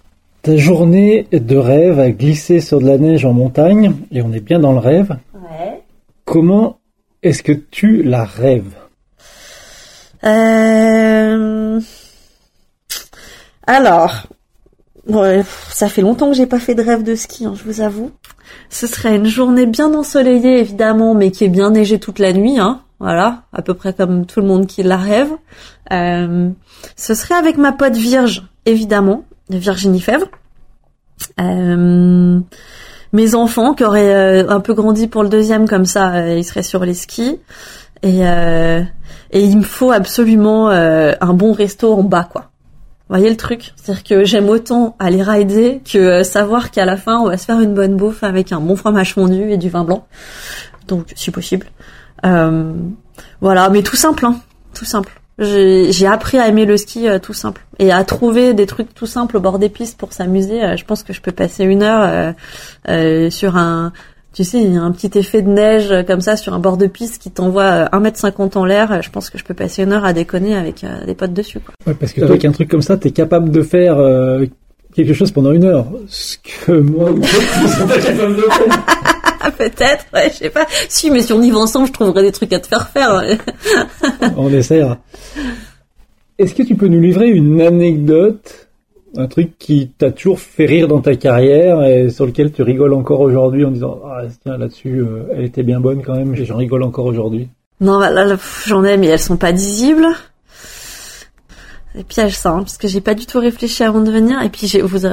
[0.41, 4.39] ta journée de rêve a glissé sur de la neige en montagne et on est
[4.39, 5.17] bien dans le rêve.
[5.33, 5.81] Ouais.
[6.23, 6.79] Comment
[7.21, 8.75] est-ce que tu la rêves?
[10.23, 11.14] Euh...
[13.67, 14.27] Alors,
[15.69, 18.11] ça fait longtemps que j'ai pas fait de rêve de ski, hein, je vous avoue.
[18.69, 22.59] Ce serait une journée bien ensoleillée évidemment, mais qui est bien neigée toute la nuit,
[22.59, 22.81] hein.
[22.99, 25.31] Voilà, à peu près comme tout le monde qui la rêve.
[25.91, 26.49] Euh,
[26.95, 30.27] ce serait avec ma pote Vierge, évidemment, Virginie Fèvre.
[31.41, 32.39] Euh,
[33.11, 36.63] mes enfants qui auraient euh, un peu grandi pour le deuxième comme ça, ils seraient
[36.63, 37.39] sur les skis.
[38.01, 42.51] Et, et il me faut absolument un bon resto en bas, quoi.
[43.09, 43.73] Voyez le truc?
[43.75, 47.45] C'est-à-dire que j'aime autant aller rider que euh, savoir qu'à la fin, on va se
[47.45, 50.07] faire une bonne bouffe avec un bon fromage fondu et du vin blanc.
[50.87, 51.67] Donc, si possible.
[52.25, 52.73] Euh,
[53.41, 54.39] voilà, mais tout simple, hein.
[54.73, 55.21] Tout simple.
[55.37, 59.05] J'ai appris à aimer le ski euh, tout simple et à trouver des trucs tout
[59.05, 60.77] simples au bord des pistes pour s'amuser.
[60.77, 62.33] je pense que je peux passer une heure
[63.29, 63.91] sur un
[64.35, 66.59] tu sais, il y a un petit effet de neige euh, comme ça sur un
[66.59, 69.01] bord de piste qui t'envoie 1m50 euh, en l'air.
[69.01, 71.61] Je pense que je peux passer une heure à déconner avec euh, des potes dessus.
[71.61, 71.73] Quoi.
[71.87, 73.97] Ouais, parce que toi, avec un truc comme ça, t'es capable de faire
[74.93, 75.87] quelque chose pendant une heure.
[76.09, 79.51] Ce que moi, je suis pas capable de faire.
[79.57, 80.65] Peut-être, ouais, je sais pas.
[80.89, 83.23] Si, mais si on y va ensemble, je trouverais des trucs à te faire faire.
[84.35, 84.97] on essaiera.
[86.37, 88.64] Est-ce que tu peux nous livrer une anecdote
[89.17, 92.93] un truc qui t'a toujours fait rire dans ta carrière et sur lequel tu rigoles
[92.93, 96.57] encore aujourd'hui en disant ah tiens là-dessus euh, elle était bien bonne quand même j'en
[96.57, 97.49] rigole encore aujourd'hui?
[97.81, 100.07] Non bah, là, j'en ai mais elles sont pas dissibles
[101.97, 104.41] et piège ça hein, parce que j'ai pas du tout réfléchi avant de venir.
[104.41, 105.05] Et puis vous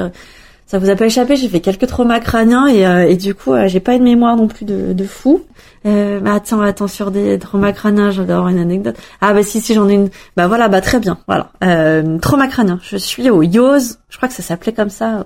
[0.65, 3.53] ça vous a pas échappé j'ai fait quelques traumas crâniens et, euh, et du coup
[3.53, 5.41] euh, j'ai pas une mémoire non plus de, de fou
[5.85, 8.95] euh, attends, attends, sur des traumas crâniens, je dois avoir une anecdote.
[9.19, 10.09] Ah bah si, si, j'en ai une.
[10.37, 11.51] Bah voilà, bah très bien, voilà.
[11.63, 12.79] Euh, trauma crânien.
[12.81, 15.25] Je suis au Yoz, je crois que ça s'appelait comme ça,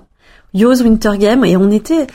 [0.54, 2.08] Yoz Winter Game, et on était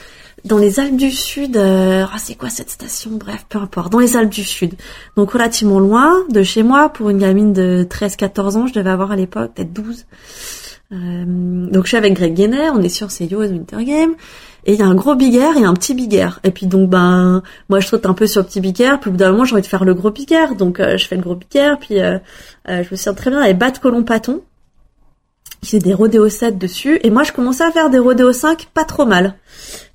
[0.44, 1.56] dans les Alpes du Sud.
[1.56, 3.12] Euh, ah c'est quoi cette station?
[3.12, 3.90] Bref, peu importe.
[3.90, 4.74] Dans les Alpes du Sud,
[5.16, 6.90] donc relativement loin de chez moi.
[6.90, 10.04] Pour une gamine de 13-14 ans, je devais avoir à l'époque peut-être 12.
[10.94, 11.24] Euh,
[11.70, 14.14] donc je suis avec Greg Guéner, on est sur Yoz Winter Game.
[14.66, 16.26] Et il y a un gros big et un petit big.
[16.42, 19.08] Et puis donc ben moi je saute un peu sur le petit big air, puis
[19.08, 21.16] au bout d'un moment j'ai envie de faire le gros big donc euh, je fais
[21.16, 22.18] le gros big puis euh,
[22.66, 24.40] je me sens très bien avec Bat Colon Paton.
[25.64, 28.84] Qui des rodéo 7 dessus, et moi je commençais à faire des rodéo 5 pas
[28.84, 29.34] trop mal.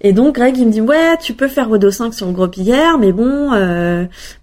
[0.02, 2.50] Et donc Greg il me dit ouais tu peux faire rodéo 5 sur le gros
[2.68, 3.52] air, mais bon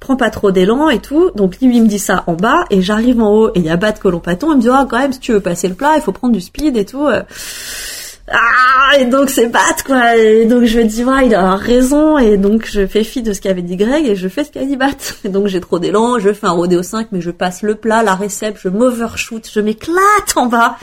[0.00, 1.30] prends pas trop d'élan et tout.
[1.34, 3.70] Donc lui il me dit ça en bas, et j'arrive en haut et il y
[3.70, 5.74] a Bat Colon Paton, il me dit ah quand même si tu veux passer le
[5.74, 7.06] plat il faut prendre du speed et tout
[8.28, 10.16] ah et donc c'est Bat quoi.
[10.16, 12.18] Et donc je me dis ouais il a raison.
[12.18, 14.64] Et donc je fais fi de ce qu'avait dit Greg et je fais ce qu'a
[14.64, 14.96] dit Bat.
[15.24, 18.02] Et donc j'ai trop d'élan je fais un rodéo 5 mais je passe le plat
[18.02, 20.76] la récepte je m'overshoot je m'éclate en bas.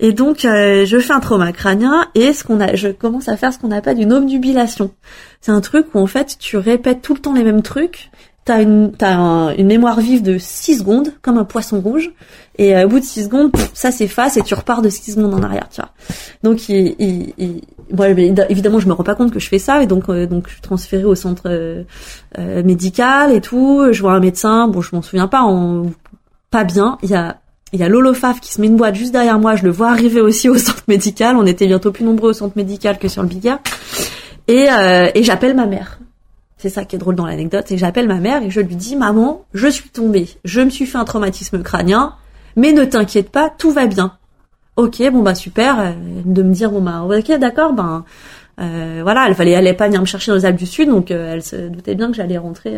[0.00, 3.36] Et donc euh, je fais un trauma crânien et ce qu'on a je commence à
[3.36, 4.92] faire ce qu'on appelle une obnubilation
[5.40, 8.10] c'est un truc où en fait tu répètes tout le temps les mêmes trucs
[8.48, 12.10] t'as une t'as une mémoire vive de 6 secondes comme un poisson rouge.
[12.56, 15.34] Et euh, au bout de 6 secondes ça s'efface et tu repars de 6 secondes
[15.34, 15.90] en arrière tu vois.
[16.42, 17.60] Donc il, il, il
[17.92, 18.04] bon,
[18.48, 19.82] évidemment je me rends pas compte que je fais ça.
[19.82, 21.84] Et donc euh, donc je suis transférée au centre euh,
[22.64, 23.86] médical et tout.
[23.92, 24.66] Je vois un médecin.
[24.66, 25.46] Bon je m'en souviens pas.
[26.50, 26.96] Pas bien.
[27.02, 27.40] Il y a
[27.74, 29.56] il y a l'Olofaf qui se met une boîte juste derrière moi.
[29.56, 31.36] Je le vois arriver aussi au centre médical.
[31.36, 33.58] On était bientôt plus nombreux au centre médical que sur le Bigard
[34.48, 34.68] et,
[35.14, 35.98] et j'appelle ma mère
[36.58, 38.76] c'est ça qui est drôle dans l'anecdote, c'est que j'appelle ma mère et je lui
[38.76, 42.14] dis maman, je suis tombée, je me suis fait un traumatisme crânien,
[42.56, 44.12] mais ne t'inquiète pas, tout va bien.
[44.76, 45.92] Ok, bon bah super, euh,
[46.24, 48.04] de me dire bon bah ok d'accord, ben
[48.60, 51.10] euh, voilà, elle fallait, elle pas venir me chercher dans les Alpes du Sud, donc
[51.10, 52.76] euh, elle se doutait bien que j'allais rentrer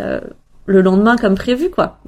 [0.67, 1.99] le lendemain comme prévu quoi,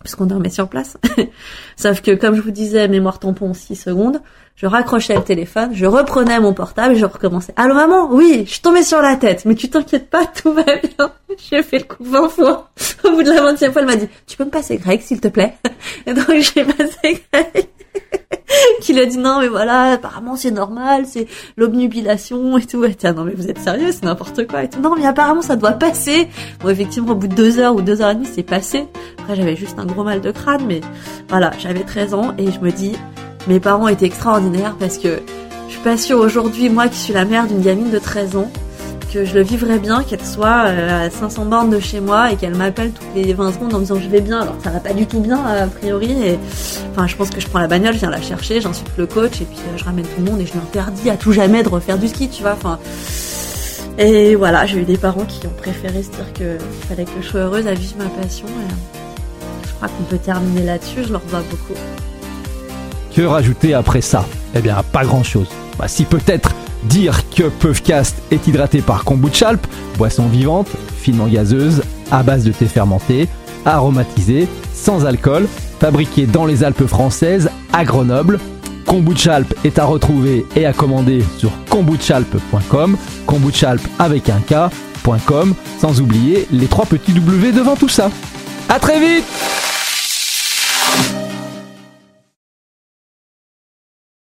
[0.00, 0.96] puisqu'on dormait sur place.
[1.76, 4.20] Sauf que comme je vous disais, mémoire tampon 6 secondes,
[4.56, 7.52] Je raccrochais le téléphone, je reprenais mon portable je recommençais.
[7.56, 10.64] Allô maman, oui, je suis tombée sur la tête, mais tu t'inquiètes pas, tout va
[10.64, 11.12] bien.
[11.50, 12.70] J'ai fait le coup 20 fois.
[13.04, 15.20] Au bout de la 20 fois, elle m'a dit, tu peux me passer Greg, s'il
[15.20, 15.56] te plaît
[16.06, 17.68] Et donc j'ai passé Greg.
[18.80, 21.26] qui lui a dit non mais voilà apparemment c'est normal c'est
[21.56, 22.84] l'obnubilation et tout.
[22.84, 24.80] Et tiens non mais vous êtes sérieux c'est n'importe quoi et tout.
[24.80, 26.28] Non mais apparemment ça doit passer.
[26.60, 28.86] Bon effectivement au bout de deux heures ou deux heures et demie c'est passé.
[29.18, 30.80] Après j'avais juste un gros mal de crâne mais
[31.28, 32.96] voilà j'avais 13 ans et je me dis
[33.46, 35.20] mes parents étaient extraordinaires parce que
[35.66, 38.50] je suis pas sûre aujourd'hui moi qui suis la mère d'une gamine de 13 ans
[39.12, 42.36] que je le vivrais bien, qu'elle soit euh, à 500 bornes de chez moi et
[42.36, 44.80] qu'elle m'appelle toutes les 20 secondes en me disant je vais bien, alors ça va
[44.80, 46.10] pas du tout bien a priori.
[46.10, 46.38] Et
[46.92, 49.40] enfin, je pense que je prends la bagnole, je viens la chercher, j'insulte le coach
[49.40, 51.62] et puis euh, je ramène tout le monde et je lui interdis à tout jamais
[51.62, 52.52] de refaire du ski, tu vois.
[52.52, 52.78] Enfin,
[53.98, 57.26] et voilà, j'ai eu des parents qui ont préféré se dire que fallait que je
[57.26, 58.46] sois heureuse à vivre ma passion.
[58.46, 58.74] Euh,
[59.66, 61.78] je crois qu'on peut terminer là-dessus, je leur dois beaucoup.
[63.14, 64.24] Que rajouter après ça?
[64.54, 65.48] Eh bien, pas grand-chose.
[65.78, 66.54] Bah, si peut-être
[66.88, 69.66] Dire que Puffcast est hydraté par Kombucha Alp,
[69.98, 73.28] boisson vivante, finement gazeuse, à base de thé fermenté,
[73.66, 75.46] aromatisé, sans alcool,
[75.80, 78.40] fabriqué dans les Alpes françaises, à Grenoble.
[78.86, 86.00] Kombucha Alp est à retrouver et à commander sur kombuchalp.com, kombuchalp avec un K.com, sans
[86.00, 88.10] oublier les trois petits W devant tout ça.
[88.70, 89.77] À très vite